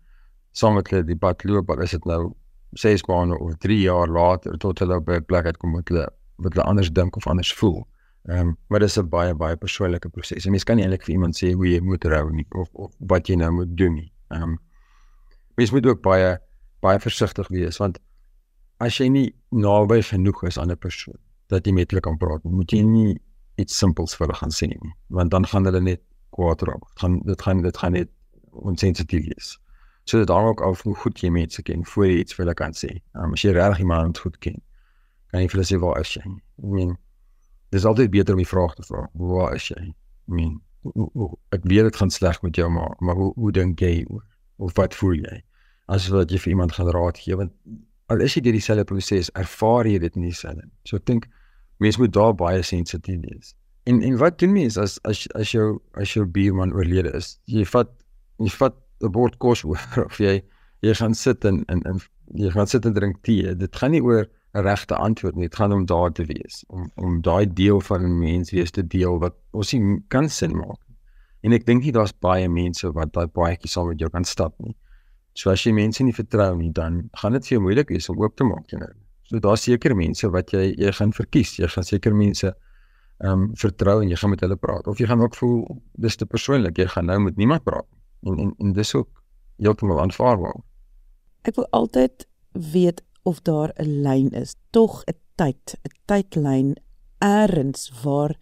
saam 0.52 0.76
met 0.76 0.90
hulle 0.90 1.04
debat 1.04 1.44
loop, 1.44 1.68
maar 1.68 1.82
is 1.84 1.92
dit 1.92 2.06
nou 2.06 2.34
6 2.72 3.06
maande 3.08 3.40
of 3.40 3.58
3 3.58 3.80
jaar 3.80 4.08
later 4.08 4.58
tot 4.58 4.80
hulle 4.80 4.96
op 4.96 5.10
'n 5.10 5.26
plek 5.26 5.46
uitkom 5.46 5.74
wat 5.74 5.90
hulle 5.90 6.08
wat 6.36 6.54
hulle 6.54 6.66
anders 6.66 6.92
dink 6.92 7.16
of 7.16 7.28
anders 7.28 7.54
voel. 7.54 7.88
Ehm 8.27 8.39
um, 8.39 8.58
maar 8.67 8.79
dit 8.79 8.89
is 8.89 8.98
'n 8.98 9.10
baie 9.10 9.34
baie 9.36 9.57
persoonlike 9.57 10.09
proses. 10.09 10.46
Mens 10.46 10.64
kan 10.64 10.75
nie 10.75 10.83
eintlik 10.85 11.03
vir 11.03 11.14
iemand 11.14 11.38
sê 11.38 11.53
hoe 11.53 11.68
jy 11.68 11.79
moet 11.79 12.03
rou 12.03 12.31
nie 12.31 12.46
of 12.50 12.70
of 12.74 12.94
wat 13.00 13.27
jy 13.27 13.35
nou 13.35 13.51
moet 13.51 13.77
doen 13.77 13.94
nie. 13.94 14.11
Ehm 14.29 14.42
um, 14.44 14.57
mens 15.55 15.72
moet 15.72 15.85
ook 15.85 16.01
baie 16.01 16.40
baie 16.79 17.00
versigtig 17.00 17.48
wees 17.48 17.77
want 17.77 18.00
as 18.77 18.98
jy 18.98 19.07
nie 19.07 19.35
naby 19.50 20.01
genoeg 20.01 20.44
is 20.44 20.57
aan 20.57 20.72
'n 20.72 20.77
persoon 20.77 21.18
dat 21.48 21.66
jy 21.66 21.74
met 21.74 21.92
hulle 21.92 22.01
kan 22.01 22.18
praat, 22.18 22.44
moet 22.44 22.72
jy 22.72 22.81
nie 22.81 23.22
iets 23.61 23.77
simpels 23.77 24.16
vir 24.16 24.27
hulle 24.27 24.38
gaan 24.38 24.51
sê 24.51 24.68
nie, 24.68 24.94
want 25.07 25.31
dan 25.31 25.46
gaan 25.46 25.66
hulle 25.66 25.81
net 25.81 26.01
kwaad 26.35 26.61
raak. 26.61 26.83
Gaan 27.00 27.20
dit 27.25 27.42
gaan 27.42 27.61
dit 27.61 27.77
gaan 27.77 27.92
net 27.92 28.09
onsensitief 28.51 29.25
wees. 29.25 29.59
So 30.05 30.20
dit 30.20 30.29
hang 30.29 30.48
ook 30.48 30.61
af 30.61 30.81
hoe 30.81 30.96
goed 30.96 31.20
jy 31.20 31.29
mense 31.29 31.61
ken 31.61 31.85
voor 31.85 32.05
jy 32.05 32.20
iets 32.20 32.33
vir 32.33 32.46
hulle 32.46 32.53
kan 32.53 32.74
sê. 32.74 32.92
Um, 33.14 33.33
as 33.33 33.42
jy 33.42 33.51
regtig 33.55 33.79
iemand 33.79 34.20
goed 34.22 34.38
ken, 34.40 34.59
kan 35.31 35.42
jy 35.42 35.48
vir 35.48 35.59
hulle 35.59 35.70
sê 35.70 35.79
waar 35.81 36.00
is 36.01 36.14
jy? 36.14 36.24
I 36.25 36.68
mean, 36.68 36.98
dis 37.75 37.85
altyd 37.88 38.14
beter 38.14 38.35
om 38.35 38.42
die 38.42 38.50
vraag 38.50 38.75
te 38.77 38.85
vra. 38.88 39.05
Waar 39.20 39.55
is 39.57 39.68
jy? 39.72 39.81
I 39.92 40.38
mean, 40.38 40.59
ek 41.55 41.66
weet 41.66 41.90
dit 41.90 42.00
gaan 42.00 42.14
sleg 42.14 42.42
met 42.46 42.57
jou 42.59 42.70
maar 42.70 42.96
maar 43.00 43.18
hoe 43.18 43.31
hoe 43.35 43.51
dink 43.51 43.81
jy 43.81 44.05
of 44.57 44.75
wat 44.79 44.96
voel 44.96 45.18
jy? 45.20 45.42
As 45.92 46.07
wat 46.14 46.31
jy 46.31 46.40
vir 46.42 46.55
iemand 46.55 46.75
gaan 46.77 46.92
raad 46.94 47.20
gee 47.22 47.38
want 47.38 47.53
al 48.14 48.22
is 48.22 48.35
jy 48.38 48.44
deur 48.46 48.53
dieselfde 48.53 48.85
proses, 48.85 49.31
ervaar 49.33 49.90
jy 49.90 50.00
dit 50.03 50.16
nie 50.16 50.29
dieselfde. 50.29 50.68
So 50.85 51.01
ek 51.01 51.07
dink 51.09 51.29
mense 51.83 52.01
moet 52.01 52.14
daar 52.14 52.35
baie 52.38 52.64
sensitief 52.64 53.22
wees. 53.25 53.53
En 53.90 54.01
en 54.05 54.18
wat 54.22 54.40
doen 54.42 54.53
mense 54.53 54.81
as 54.81 54.98
as 55.09 55.25
as 55.38 55.53
jou 55.53 55.79
as 56.01 56.14
jou 56.14 56.25
buurman 56.25 56.74
oorlede 56.74 57.14
is? 57.18 57.35
Jy 57.50 57.66
vat 57.74 57.92
jy 58.42 58.51
vat 58.59 58.77
'n 59.03 59.11
bord 59.11 59.38
kos 59.40 59.64
oor 59.66 59.81
of 60.07 60.20
jy 60.20 60.42
jy 60.85 60.94
gaan 61.01 61.14
sit 61.14 61.46
en 61.46 61.64
en, 61.70 61.81
en 61.85 62.01
jy 62.33 62.51
gaan 62.53 62.68
sit 62.68 62.85
en 62.85 62.94
drink 62.94 63.22
tee. 63.24 63.55
Dit 63.55 63.75
gaan 63.75 63.92
nie 63.92 64.01
oor 64.01 64.29
regte 64.63 64.96
antwoord 64.96 65.35
nie. 65.35 65.48
Dit 65.50 65.55
gaan 65.55 65.74
om 65.74 65.85
daar 65.85 66.11
te 66.11 66.25
wees, 66.25 66.63
om 66.68 66.91
om 66.96 67.22
daai 67.22 67.53
deel 67.53 67.81
van 67.81 68.03
'n 68.03 68.20
mens 68.20 68.51
wees 68.51 68.72
te 68.72 68.87
deel 68.87 69.20
wat 69.20 69.35
ons 69.51 69.74
nie 69.74 70.03
kan 70.07 70.29
sin 70.29 70.55
maak. 70.57 70.79
En 71.41 71.53
ek 71.53 71.65
dink 71.65 71.83
nie 71.83 71.91
daar's 71.91 72.13
baie 72.20 72.50
mense 72.50 72.91
wat 72.91 73.13
daai 73.13 73.27
paadjie 73.27 73.70
saam 73.70 73.87
met 73.87 74.00
jou 74.00 74.09
kan 74.09 74.24
stap 74.24 74.53
nie. 74.59 74.75
So 75.33 75.50
as 75.51 75.63
jy 75.63 75.72
mense 75.72 76.03
nie 76.03 76.13
vertrou 76.13 76.55
nie, 76.57 76.72
dan 76.72 77.09
gaan 77.13 77.31
dit 77.31 77.48
vir 77.48 77.55
jou 77.57 77.61
moeilik 77.61 77.89
wees 77.89 78.09
om 78.09 78.20
oop 78.20 78.35
te 78.35 78.44
maak 78.44 78.68
teenoor 78.68 78.87
hulle. 78.87 79.05
So 79.24 79.39
daar's 79.39 79.65
seker 79.65 79.96
mense 79.96 80.29
wat 80.29 80.51
jy 80.53 80.74
jy 80.77 80.91
gaan 80.91 81.11
verkies. 81.13 81.57
Jy 81.57 81.68
gaan 81.68 81.83
seker 81.83 82.15
mense 82.15 82.55
ehm 83.24 83.31
um, 83.31 83.44
vertrou 83.55 84.01
en 84.01 84.09
jy 84.09 84.15
gaan 84.15 84.29
met 84.29 84.41
hulle 84.41 84.55
praat. 84.55 84.87
Of 84.87 85.00
jy 85.00 85.07
gaan 85.07 85.22
ook 85.22 85.35
voel 85.35 85.81
dis 85.94 86.15
te 86.15 86.25
persoonlik. 86.25 86.77
Jy 86.77 86.87
gaan 86.87 87.05
nou 87.05 87.20
met 87.20 87.37
niemand 87.37 87.63
praat. 87.63 87.87
En 88.24 88.39
en, 88.39 88.53
en 88.57 88.74
dis 88.74 88.96
ook 88.96 89.09
heeltemal 89.57 90.01
aanvaarbaar. 90.01 90.55
Ek 91.46 91.55
wil 91.55 91.68
altyd 91.70 92.27
weet 92.51 93.03
of 93.25 93.42
daar 93.42 93.74
'n 93.75 94.01
lyn 94.05 94.29
is, 94.31 94.55
tog 94.70 95.03
'n 95.03 95.18
tyd, 95.35 95.75
'n 95.83 95.96
tydlyn 96.05 96.75
eers 97.20 97.92
waar 98.03 98.35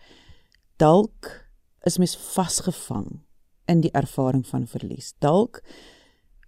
dalk 0.77 1.47
is 1.83 1.97
mens 1.97 2.17
vasgevang 2.17 3.21
in 3.65 3.81
die 3.81 3.91
ervaring 3.91 4.45
van 4.47 4.67
verlies. 4.67 5.13
Dalk 5.19 5.61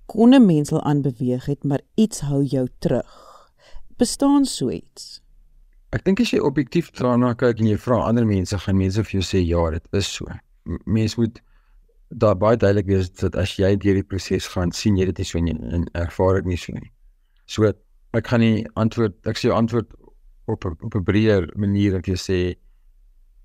kon 0.06 0.34
'n 0.34 0.46
mens 0.46 0.72
al 0.72 0.84
aanbeweeg 0.84 1.46
het, 1.46 1.64
maar 1.64 1.82
iets 1.96 2.20
hou 2.20 2.44
jou 2.44 2.68
terug. 2.80 3.14
Bestaan 3.98 4.46
so 4.46 4.70
iets? 4.70 5.22
Ek 5.90 6.04
dink 6.04 6.20
as 6.20 6.32
jy 6.32 6.40
objektief 6.40 6.92
daarna 6.92 7.34
kyk 7.34 7.60
en 7.60 7.68
jy 7.68 7.78
vra 7.78 8.02
ander 8.04 8.26
mense, 8.26 8.58
gaan 8.58 8.78
mense 8.78 9.04
vir 9.04 9.12
jou 9.12 9.24
sê 9.24 9.40
ja, 9.46 9.70
dit 9.72 9.88
is 9.92 10.14
so. 10.14 10.26
Mense 10.86 11.20
moet 11.20 11.42
daar 12.10 12.36
baie 12.36 12.58
duidelik 12.58 12.86
wees 12.86 13.12
dat 13.12 13.36
as 13.36 13.56
jy 13.56 13.76
deur 13.76 13.94
die 13.94 14.04
proses 14.04 14.48
gaan, 14.48 14.72
sien 14.72 14.98
jy 14.98 15.06
dit 15.06 15.18
nie 15.18 15.26
so 15.26 15.40
nie 15.40 15.56
en 15.72 15.88
ervaar 15.94 16.42
dit 16.42 16.46
nie 16.46 16.58
so 16.58 16.74
nie. 16.74 16.92
So 17.46 17.72
ek 18.16 18.28
gaan 18.32 18.44
nie 18.44 18.66
antwoord 18.74 19.28
ek 19.28 19.38
sê 19.38 19.52
antwoord 19.52 19.92
op 20.46 20.66
op 20.66 20.96
'n 20.96 21.04
breër 21.04 21.52
manier 21.56 22.02
jy 22.02 22.18
sê 22.18 22.40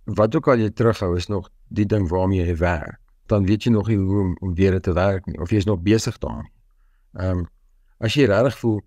wat 0.04 0.34
ook 0.34 0.48
al 0.48 0.58
jy 0.58 0.70
terughou 0.70 1.16
is 1.16 1.28
nog 1.28 1.50
die 1.68 1.86
ding 1.86 2.08
waarmee 2.08 2.46
jy 2.46 2.56
werk 2.56 3.00
dan 3.30 3.46
weet 3.46 3.64
jy 3.64 3.72
nog 3.72 3.88
nie 3.88 3.98
hoe 3.98 4.20
om, 4.20 4.36
om 4.40 4.54
weer 4.54 4.80
te 4.80 4.92
werk 4.92 5.26
nie 5.26 5.38
of 5.40 5.50
jy 5.50 5.62
is 5.62 5.68
nog 5.68 5.82
besig 5.86 6.18
daarmee. 6.18 6.52
Ehm 7.18 7.44
um, 7.44 7.48
as 8.00 8.14
jy 8.16 8.24
regtig 8.30 8.56
voel 8.58 8.78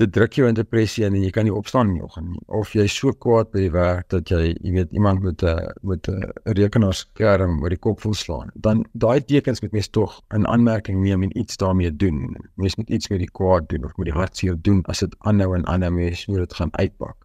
dit 0.00 0.10
druk 0.12 0.34
jou 0.34 0.46
in 0.50 0.56
depressie 0.58 1.04
en 1.06 1.14
jy 1.14 1.30
kan 1.34 1.46
nie 1.46 1.54
opstaan 1.54 1.92
nie 1.92 2.00
nog 2.00 2.16
nie. 2.18 2.40
Of 2.46 2.72
jy 2.74 2.86
so 2.90 3.12
kwaad 3.24 3.52
by 3.52 3.62
die 3.62 3.72
werk 3.74 4.08
dat 4.10 4.30
jy 4.32 4.50
jy 4.50 4.72
weet 4.74 4.92
iemand 4.92 5.22
met 5.22 5.42
'n 5.42 5.70
met 5.82 6.08
'n 6.08 6.32
rekenaarskerm 6.58 7.62
oor 7.62 7.70
die 7.70 7.78
kop 7.78 8.02
wil 8.02 8.14
slaan 8.14 8.50
dan 8.54 8.84
daai 8.92 9.20
tekens 9.20 9.62
moet 9.62 9.72
mens 9.72 9.88
tog 9.88 10.20
'n 10.32 10.46
aanmerking 10.46 11.02
neem 11.02 11.22
en 11.22 11.38
iets 11.38 11.56
daarmee 11.56 11.96
doen. 11.96 12.36
Mens 12.56 12.76
moet 12.76 12.90
iets 12.90 13.08
met 13.08 13.18
die 13.18 13.30
kwaad 13.30 13.68
doen 13.68 13.84
of 13.84 13.96
met 13.96 14.06
die 14.06 14.14
hartseer 14.14 14.56
doen 14.62 14.82
as 14.86 14.98
dit 14.98 15.14
aanhou 15.18 15.54
en 15.54 15.66
aanhou 15.66 15.92
mens 15.92 16.26
moet 16.26 16.38
dit 16.38 16.54
gaan 16.54 16.72
uitpak. 16.72 17.16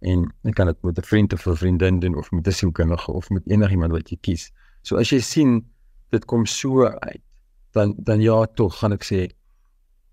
En 0.00 0.32
jy 0.42 0.52
kan 0.52 0.66
dit 0.66 0.82
met 0.82 0.98
'n 0.98 1.02
vriend 1.02 1.32
of 1.32 1.46
'n 1.46 1.54
vriendin 1.54 2.00
doen 2.00 2.16
of 2.16 2.30
met 2.30 2.46
'n 2.46 2.52
sielkundige 2.52 3.12
of 3.12 3.30
met 3.30 3.42
enigiemand 3.46 3.92
wat 3.92 4.10
jy 4.10 4.18
kies. 4.20 4.52
So 4.82 4.96
as 4.96 5.10
jy 5.10 5.20
sien 5.20 5.64
dit 6.10 6.24
kom 6.24 6.46
so 6.46 6.84
uit 6.84 7.22
dan 7.72 7.94
dan 7.96 8.20
ja 8.20 8.46
tog 8.46 8.78
gaan 8.78 8.92
ek 8.92 9.04
sê 9.04 9.28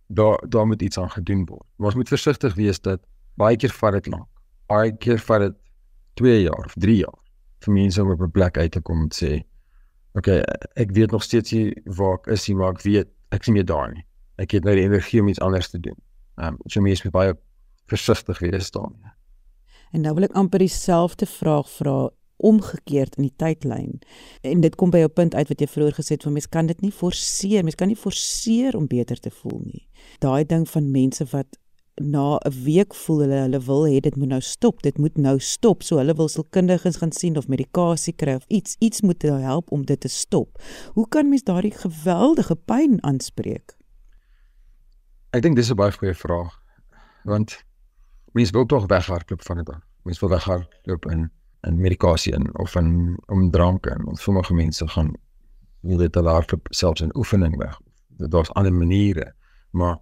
daar 0.08 0.50
daar 0.50 0.68
moet 0.68 0.82
iets 0.82 1.00
aan 1.00 1.12
gedoen 1.12 1.46
word. 1.46 1.66
Maar 1.76 1.86
ons 1.88 1.96
moet 1.96 2.08
versigtig 2.08 2.56
wees 2.56 2.82
dat 2.82 3.02
baie 3.34 3.58
keer 3.58 3.72
vat 3.72 3.92
dit 3.92 4.08
lank. 4.08 4.28
Baie 4.66 4.98
keer 4.98 5.20
vat 5.20 5.40
dit 5.40 5.56
2 6.14 6.42
jaar 6.42 6.66
of 6.66 6.74
3 6.74 6.96
jaar 6.96 7.20
vir 7.66 7.74
mense 7.74 8.02
om 8.02 8.12
op 8.12 8.22
'n 8.22 8.32
plek 8.32 8.58
uit 8.58 8.72
te 8.72 8.82
kom 8.82 9.02
en 9.02 9.12
sê, 9.12 9.44
"Oké, 10.14 10.30
okay, 10.30 10.44
ek 10.76 10.92
weet 10.92 11.12
nog 11.12 11.24
steeds 11.24 11.52
nie 11.52 11.82
waar 11.86 12.14
ek 12.14 12.28
is 12.28 12.48
nie, 12.48 12.58
maar 12.58 12.72
ek 12.72 12.82
weet 12.82 13.08
ek 13.30 13.42
is 13.42 13.48
nie 13.48 13.54
meer 13.54 13.66
daar 13.66 13.94
nie. 13.94 14.06
Ek 14.38 14.52
het 14.52 14.64
nou 14.64 14.76
die 14.76 14.84
energie 14.84 15.22
om 15.22 15.28
iets 15.28 15.40
anders 15.40 15.70
te 15.70 15.80
doen." 15.80 15.98
Ehm 16.36 16.48
um, 16.48 16.58
so 16.66 16.82
mense 16.82 17.02
moet 17.04 17.14
baie 17.14 17.34
versigtig 17.86 18.40
wees 18.40 18.72
daarmee. 18.72 19.12
En 19.92 20.02
nou 20.02 20.14
wil 20.14 20.24
ek 20.24 20.32
amper 20.32 20.60
dieselfde 20.60 21.26
vraag 21.26 21.70
vra 21.70 22.10
omgekeerd 22.38 23.16
in 23.16 23.28
die 23.28 23.36
tydlyn. 23.36 24.00
En 24.42 24.62
dit 24.62 24.76
kom 24.76 24.90
by 24.90 25.04
jou 25.06 25.10
punt 25.10 25.36
uit 25.36 25.48
wat 25.48 25.62
jy 25.62 25.68
vroeër 25.68 26.00
gesê 26.00 26.18
het 26.18 26.24
van 26.24 26.34
mens 26.36 26.50
kan 26.52 26.68
dit 26.68 26.82
nie 26.82 26.92
forceer, 26.92 27.64
mens 27.64 27.76
kan 27.80 27.88
nie 27.88 28.00
forceer 28.00 28.76
om 28.76 28.88
beter 28.88 29.20
te 29.20 29.32
voel 29.32 29.62
nie. 29.64 29.88
Daai 30.20 30.46
ding 30.46 30.68
van 30.70 30.92
mense 30.92 31.26
wat 31.32 31.60
na 32.02 32.38
'n 32.44 32.64
week 32.64 32.94
voel 32.94 33.20
hulle 33.20 33.40
hulle 33.40 33.60
wil 33.60 33.86
hê 33.88 34.00
dit 34.00 34.16
moet 34.16 34.28
nou 34.28 34.42
stop, 34.42 34.82
dit 34.82 34.98
moet 34.98 35.18
nou 35.18 35.40
stop. 35.40 35.84
So 35.84 35.98
hulle 35.98 36.14
wil 36.14 36.28
sielkundiges 36.28 36.98
gaan 36.98 37.12
sien 37.12 37.38
of 37.38 37.48
medikasie 37.48 38.14
kry 38.14 38.34
of 38.36 38.44
iets, 38.48 38.76
iets 38.80 39.02
moet 39.02 39.22
hulle 39.22 39.40
help 39.40 39.72
om 39.72 39.86
dit 39.86 40.00
te 40.00 40.08
stop. 40.08 40.62
Hoe 40.94 41.08
kan 41.08 41.30
mens 41.30 41.44
daardie 41.44 41.72
geweldige 41.72 42.56
pyn 42.56 43.04
aanspreek? 43.04 43.78
Ek 45.32 45.42
dink 45.42 45.56
dis 45.56 45.72
'n 45.72 45.76
baie 45.76 45.92
goeie 45.92 46.14
vraag. 46.14 46.62
Want 47.24 47.64
mens 48.34 48.50
wil 48.50 48.66
tog 48.66 48.86
weghardloop 48.86 49.42
van 49.42 49.58
dit. 49.58 49.70
Mens 50.04 50.20
wil 50.20 50.30
weghardloop 50.30 51.06
in 51.06 51.32
in 51.66 51.80
medikasie 51.82 52.34
in 52.34 52.50
of 52.60 52.76
in 52.76 53.18
om 53.28 53.50
drank 53.52 53.86
en 53.86 54.06
ons 54.06 54.22
sommige 54.22 54.54
mense 54.54 54.88
gaan 54.88 55.14
wil 55.86 55.98
dit 55.98 56.18
al 56.18 56.28
hardloop 56.28 56.68
selfs 56.70 57.02
in 57.02 57.14
oefening 57.18 57.58
weg. 57.58 57.78
Daar's 58.18 58.52
ander 58.54 58.74
maniere, 58.74 59.34
maar 59.72 60.00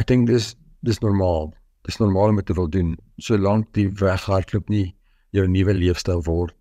ek 0.00 0.08
dink 0.08 0.28
dis 0.30 0.54
dis 0.80 1.00
normaal. 1.04 1.52
Dis 1.84 1.98
normaal 2.00 2.32
om 2.32 2.40
dit 2.40 2.46
te 2.46 2.56
wil 2.56 2.68
doen 2.68 2.96
solank 3.16 3.68
die 3.76 3.88
weghardloop 4.00 4.68
nie 4.68 4.94
jou 5.36 5.46
nuwe 5.48 5.74
leefstyl 5.76 6.22
word. 6.24 6.56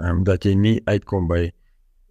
Ehm 0.00 0.20
um, 0.20 0.24
dat 0.28 0.44
jy 0.44 0.54
nie 0.54 0.80
uitkom 0.84 1.28
by 1.28 1.46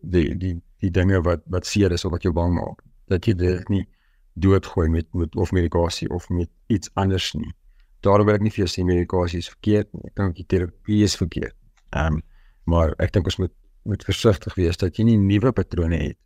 die 0.02 0.36
die 0.38 0.56
die 0.82 0.92
dinge 0.92 1.22
wat 1.22 1.44
wat 1.54 1.66
seer 1.70 1.94
is 1.94 2.06
of 2.06 2.12
wat 2.16 2.26
jou 2.26 2.34
bang 2.34 2.54
maak. 2.58 2.82
Dat 3.10 3.28
jy 3.28 3.36
dit 3.38 3.70
nie 3.70 3.86
doodgooi 4.34 4.90
met 4.90 5.08
met 5.14 5.36
of 5.36 5.52
medikasie 5.52 6.10
of 6.10 6.30
met 6.30 6.50
iets 6.68 6.90
anders 6.94 7.34
nie. 7.34 7.54
Daarom 8.02 8.26
wil 8.26 8.40
ek 8.40 8.42
nie 8.42 8.54
vir 8.54 8.66
jou 8.66 8.72
sê 8.74 8.86
medikasie 8.86 9.42
is 9.44 9.50
verkeerd 9.50 9.92
nie. 9.94 10.08
Ek 10.10 10.16
dink 10.18 10.38
die 10.40 10.48
terapie 10.50 11.04
is 11.06 11.18
verkeerd. 11.20 11.56
Ehm 11.92 12.20
um, 12.20 12.22
maar 12.70 12.94
ek 13.02 13.14
dink 13.14 13.26
ons 13.26 13.38
moet 13.38 13.54
moet 13.84 14.04
versigtig 14.06 14.54
wees 14.56 14.78
dat 14.78 14.98
jy 14.98 15.04
nie 15.04 15.18
nuwe 15.18 15.52
patrone 15.52 15.98
het 15.98 16.18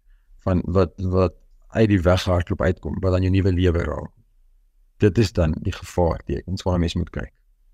van 0.44 0.62
wat 0.66 0.92
wat 1.00 1.38
uit 1.76 1.90
die 1.90 2.02
weghardloop 2.02 2.62
uitkom 2.62 3.00
wat 3.02 3.16
dan 3.16 3.24
jou 3.24 3.32
nuwe 3.32 3.54
lewe 3.56 3.84
raak 3.88 4.12
dit 4.98 5.18
is 5.18 5.32
dan 5.32 5.56
die 5.62 5.74
gevaar 5.74 6.22
tekens 6.26 6.64
waarna 6.64 6.80
mense 6.80 6.98
moet 6.98 7.10
kyk. 7.10 7.32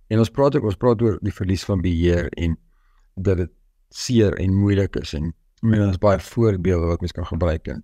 En 0.07 0.19
ons 0.19 0.29
praat 0.29 0.55
ook 0.55 0.63
ons 0.63 0.77
praat 0.77 1.01
oor 1.01 1.17
die 1.21 1.33
verlies 1.33 1.63
van 1.65 1.81
beheer 1.81 2.29
en 2.29 2.57
dat 3.15 3.37
dit 3.37 3.51
seer 3.89 4.35
en 4.39 4.55
moeilik 4.55 4.95
is 4.95 5.13
en 5.13 5.31
men 5.61 5.85
ons 5.87 5.99
baie 6.01 6.19
voorbeelde 6.19 6.89
wat 6.89 7.03
mense 7.03 7.15
kan 7.15 7.27
gebruik 7.29 7.67
en 7.67 7.83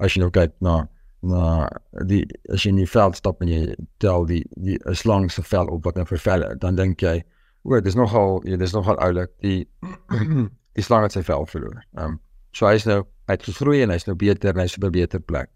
as 0.00 0.14
jy 0.14 0.22
nou 0.22 0.30
kyk 0.34 0.56
na 0.64 0.86
na 1.20 1.68
die 2.08 2.22
as 2.48 2.64
jy 2.64 2.70
in 2.72 2.80
die 2.80 2.88
veld 2.88 3.18
stap 3.18 3.42
en 3.44 3.50
jy 3.50 3.74
tel 4.00 4.24
die 4.24 4.40
die 4.56 4.78
'n 4.88 4.96
slang 4.96 5.28
se 5.30 5.42
vel 5.42 5.68
op 5.68 5.84
wat 5.84 5.96
nou 5.96 6.06
vervel 6.06 6.46
dan 6.58 6.76
dink 6.76 7.02
jy 7.02 7.20
o 7.62 7.80
dis 7.80 7.94
nogal 7.94 8.40
ja 8.48 8.56
dis 8.56 8.72
nogal 8.72 8.98
oulik 9.04 9.30
die 9.44 9.68
die 10.76 10.84
slang 10.84 11.02
het 11.02 11.12
sy 11.12 11.22
vel 11.22 11.46
verloor. 11.46 11.82
Ehm 11.96 12.16
um, 12.16 12.20
so 12.52 12.66
hy 12.66 12.74
is 12.74 12.86
nou 12.86 13.04
uitgegroei 13.30 13.82
en 13.84 13.92
hy's 13.94 14.06
nou 14.08 14.16
beter 14.18 14.54
en 14.54 14.62
hy's 14.64 14.76
op 14.76 14.84
'n 14.84 14.90
beter 14.90 15.20
plek. 15.20 15.50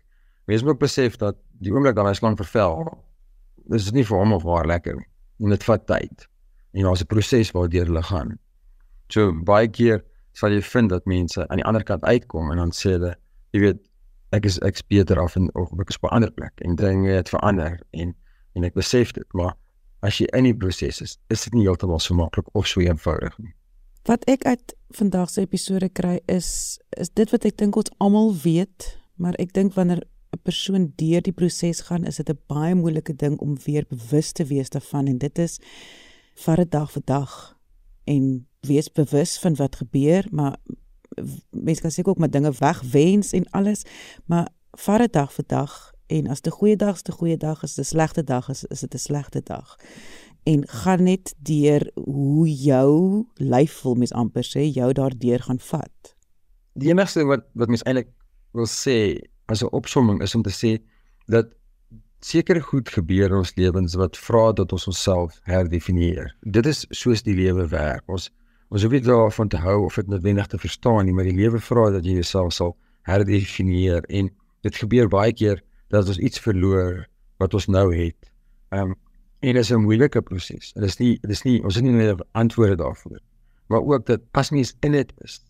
Mense 0.47 0.65
moet 0.65 0.79
besef 0.79 1.17
dat 1.17 1.37
die 1.61 1.73
oomblik 1.73 1.97
dan 1.97 2.07
hy 2.07 2.15
slang 2.15 2.37
vervel 2.37 2.85
dis 3.73 3.93
nie 3.93 4.05
vir 4.05 4.19
hom 4.19 4.33
of 4.37 4.45
haar 4.45 4.67
lekker 4.67 4.97
nie. 4.97 5.09
En 5.41 5.51
dit 5.51 5.65
vat 5.65 5.87
tyd. 5.87 6.29
En 6.75 6.83
daar's 6.83 7.03
'n 7.03 7.07
proses 7.07 7.51
waardeur 7.51 7.87
hulle 7.87 8.03
gaan. 8.03 8.39
So 9.09 9.33
baie 9.33 9.69
keer 9.69 10.05
sal 10.33 10.51
jy 10.51 10.61
vind 10.63 10.91
dat 10.91 11.07
mense 11.07 11.49
aan 11.49 11.57
die 11.57 11.65
ander 11.65 11.83
kant 11.83 12.05
uitkom 12.05 12.51
en 12.51 12.57
dan 12.57 12.71
sê 12.71 12.97
hulle, 12.97 13.15
jy 13.53 13.61
weet, 13.61 13.81
ek 14.35 14.45
is 14.45 14.59
ek's 14.67 14.83
beter 14.83 15.21
af 15.21 15.37
en 15.37 15.51
of 15.55 15.73
ek 15.81 15.89
is 15.89 15.97
op 15.97 16.11
'n 16.11 16.15
ander 16.15 16.31
plek 16.31 16.53
en 16.61 16.77
dinge 16.77 17.11
het 17.11 17.29
verander 17.29 17.81
en 17.93 18.15
en 18.55 18.65
ek 18.65 18.75
besef 18.75 19.13
dit, 19.13 19.27
maar 19.33 19.55
as 20.05 20.21
jy 20.21 20.29
in 20.37 20.49
die 20.49 20.57
proses 20.57 21.01
is, 21.01 21.19
is 21.33 21.45
dit 21.47 21.57
nie 21.57 21.67
heeltemal 21.67 22.03
so 22.03 22.15
maklik 22.15 22.49
of 22.53 22.69
so 22.69 22.83
eenvoudig 22.85 23.37
nie. 23.41 23.55
Wat 24.05 24.25
ek 24.29 24.45
uit 24.45 24.75
vandag 24.99 25.31
se 25.33 25.45
episode 25.47 25.89
kry 25.97 26.19
is 26.31 26.79
is 27.01 27.11
dit 27.11 27.31
wat 27.33 27.47
ek 27.49 27.57
dink 27.59 27.77
ons 27.81 27.93
almal 28.05 28.35
weet, 28.45 28.91
maar 29.17 29.37
ek 29.43 29.55
dink 29.57 29.75
wanneer 29.79 30.05
'n 30.35 30.43
persoon 30.43 30.93
deur 30.97 31.23
die 31.23 31.33
proses 31.33 31.81
gaan, 31.89 32.05
is 32.05 32.17
dit 32.17 32.29
'n 32.31 32.39
baie 32.49 32.75
moeilike 32.75 33.15
ding 33.15 33.39
om 33.41 33.57
weer 33.65 33.85
bewus 33.89 34.33
te 34.33 34.45
wees 34.45 34.71
daarvan 34.71 35.07
en 35.07 35.19
dit 35.19 35.39
is 35.39 35.59
vir 36.35 36.61
'n 36.61 36.69
dag 36.69 36.91
vir 36.93 37.03
dag 37.05 37.57
en 38.05 38.47
wees 38.61 38.89
bewus 38.93 39.39
van 39.39 39.55
wat 39.57 39.77
gebeur, 39.77 40.27
maar 40.31 40.57
mense 41.51 41.81
kan 41.81 41.91
seker 41.91 42.11
ook 42.11 42.19
met 42.19 42.33
dinge 42.33 42.53
wegwens 42.53 43.33
en 43.33 43.51
alles, 43.51 43.85
maar 44.27 44.49
vir 44.77 45.03
'n 45.03 45.11
dag 45.11 45.33
vir 45.33 45.45
dag 45.47 45.94
en 46.07 46.29
as 46.29 46.41
'n 46.41 46.51
goeie 46.51 46.77
dag 46.77 46.95
is 46.95 47.03
'n 47.03 47.13
goeie 47.13 47.37
dag, 47.37 47.63
as 47.63 47.79
'n 47.79 47.85
slegte 47.85 48.25
dag 48.25 48.49
is, 48.49 48.65
is 48.65 48.81
dit 48.81 48.95
'n 48.95 48.99
slegte 48.99 49.41
dag. 49.43 49.77
En 50.43 50.69
gaan 50.69 51.03
net 51.03 51.35
deur 51.39 51.91
hoe 51.95 52.55
jou 52.55 53.25
lyf 53.35 53.73
voel, 53.73 53.95
mens 53.95 54.13
amper 54.13 54.45
sê, 54.45 54.73
jou 54.73 54.93
daardeur 54.93 55.41
gaan 55.41 55.59
vat. 55.59 56.17
Die 56.73 56.89
enigste 56.89 57.19
ding 57.19 57.29
wat 57.29 57.45
wat 57.53 57.69
mens 57.69 57.83
eintlik 57.83 58.09
wil 58.53 58.67
sê 58.67 59.21
as 59.47 59.63
'n 59.63 59.73
opsomming 59.73 60.23
is 60.23 60.35
om 60.35 60.43
te 60.43 60.51
sê 60.51 60.83
dat 61.27 61.47
sekere 62.21 62.61
goed 62.61 62.89
gebeur 62.89 63.31
in 63.31 63.37
ons 63.37 63.55
lewens 63.55 63.95
wat 63.95 64.17
vra 64.17 64.53
dat 64.53 64.73
ons 64.73 64.87
onsself 64.87 65.41
herdefinieer. 65.43 66.37
Dit 66.41 66.67
is 66.67 66.87
soos 66.91 67.23
die 67.23 67.35
lewe 67.35 67.69
werk. 67.69 68.03
Ons 68.07 68.31
ons 68.69 68.83
hoef 68.83 68.93
nie 68.93 69.01
daarvan 69.05 69.49
te 69.49 69.61
hou 69.61 69.85
of 69.85 69.95
dit 69.95 70.09
noodwendig 70.09 70.47
te 70.47 70.59
verstaan 70.59 71.05
nie, 71.05 71.13
maar 71.15 71.29
die 71.29 71.37
lewe 71.37 71.61
vra 71.61 71.91
dat 71.91 72.05
jy 72.05 72.13
jouself 72.13 72.53
sal 72.53 72.77
herdefinieer 73.07 74.03
en 74.09 74.31
dit 74.65 74.77
gebeur 74.77 75.09
baie 75.09 75.33
keer 75.33 75.61
dat 75.95 76.11
ons 76.11 76.19
iets 76.19 76.43
verloor 76.43 77.05
wat 77.43 77.55
ons 77.55 77.67
nou 77.71 77.89
het. 77.95 78.31
Ehm 78.75 78.95
um, 78.95 79.01
en 79.45 79.53
dit 79.53 79.63
is 79.63 79.71
'n 79.71 79.85
moeilike 79.85 80.23
proses. 80.23 80.73
Dit 80.73 80.85
is 80.85 80.97
nie 80.99 81.19
dit 81.21 81.31
is 81.31 81.43
nie 81.43 81.63
ons 81.63 81.75
het 81.75 81.85
nie 81.85 81.93
net 81.93 82.25
antwoorde 82.33 82.77
daarvoor. 82.77 83.21
Maar 83.69 83.83
ook 83.83 84.07
dat 84.07 84.21
as 84.33 84.51
mens 84.51 84.77
in 84.81 84.93
dit 84.93 85.13
is, 85.25 85.43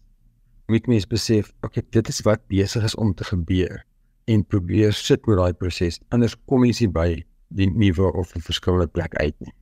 moet 0.67 0.87
mens 0.87 1.07
besef, 1.07 1.53
okay, 1.61 1.83
dit 1.91 2.09
is 2.09 2.21
wat 2.21 2.47
besig 2.47 2.85
is 2.85 2.95
om 2.95 3.15
te 3.15 3.25
gebeur 3.25 3.85
en 4.25 4.45
probeer 4.45 4.93
sit 4.93 5.27
met 5.27 5.37
daai 5.37 5.53
proses. 5.53 6.01
Anders 6.09 6.37
kom 6.47 6.65
jy 6.65 6.73
nie 6.81 6.89
by 6.89 7.25
die 7.49 7.71
nuwe 7.71 8.13
of 8.13 8.35
'n 8.35 8.41
verskillende 8.41 8.87
plek 8.87 9.15
uit 9.15 9.35
nie. 9.41 9.53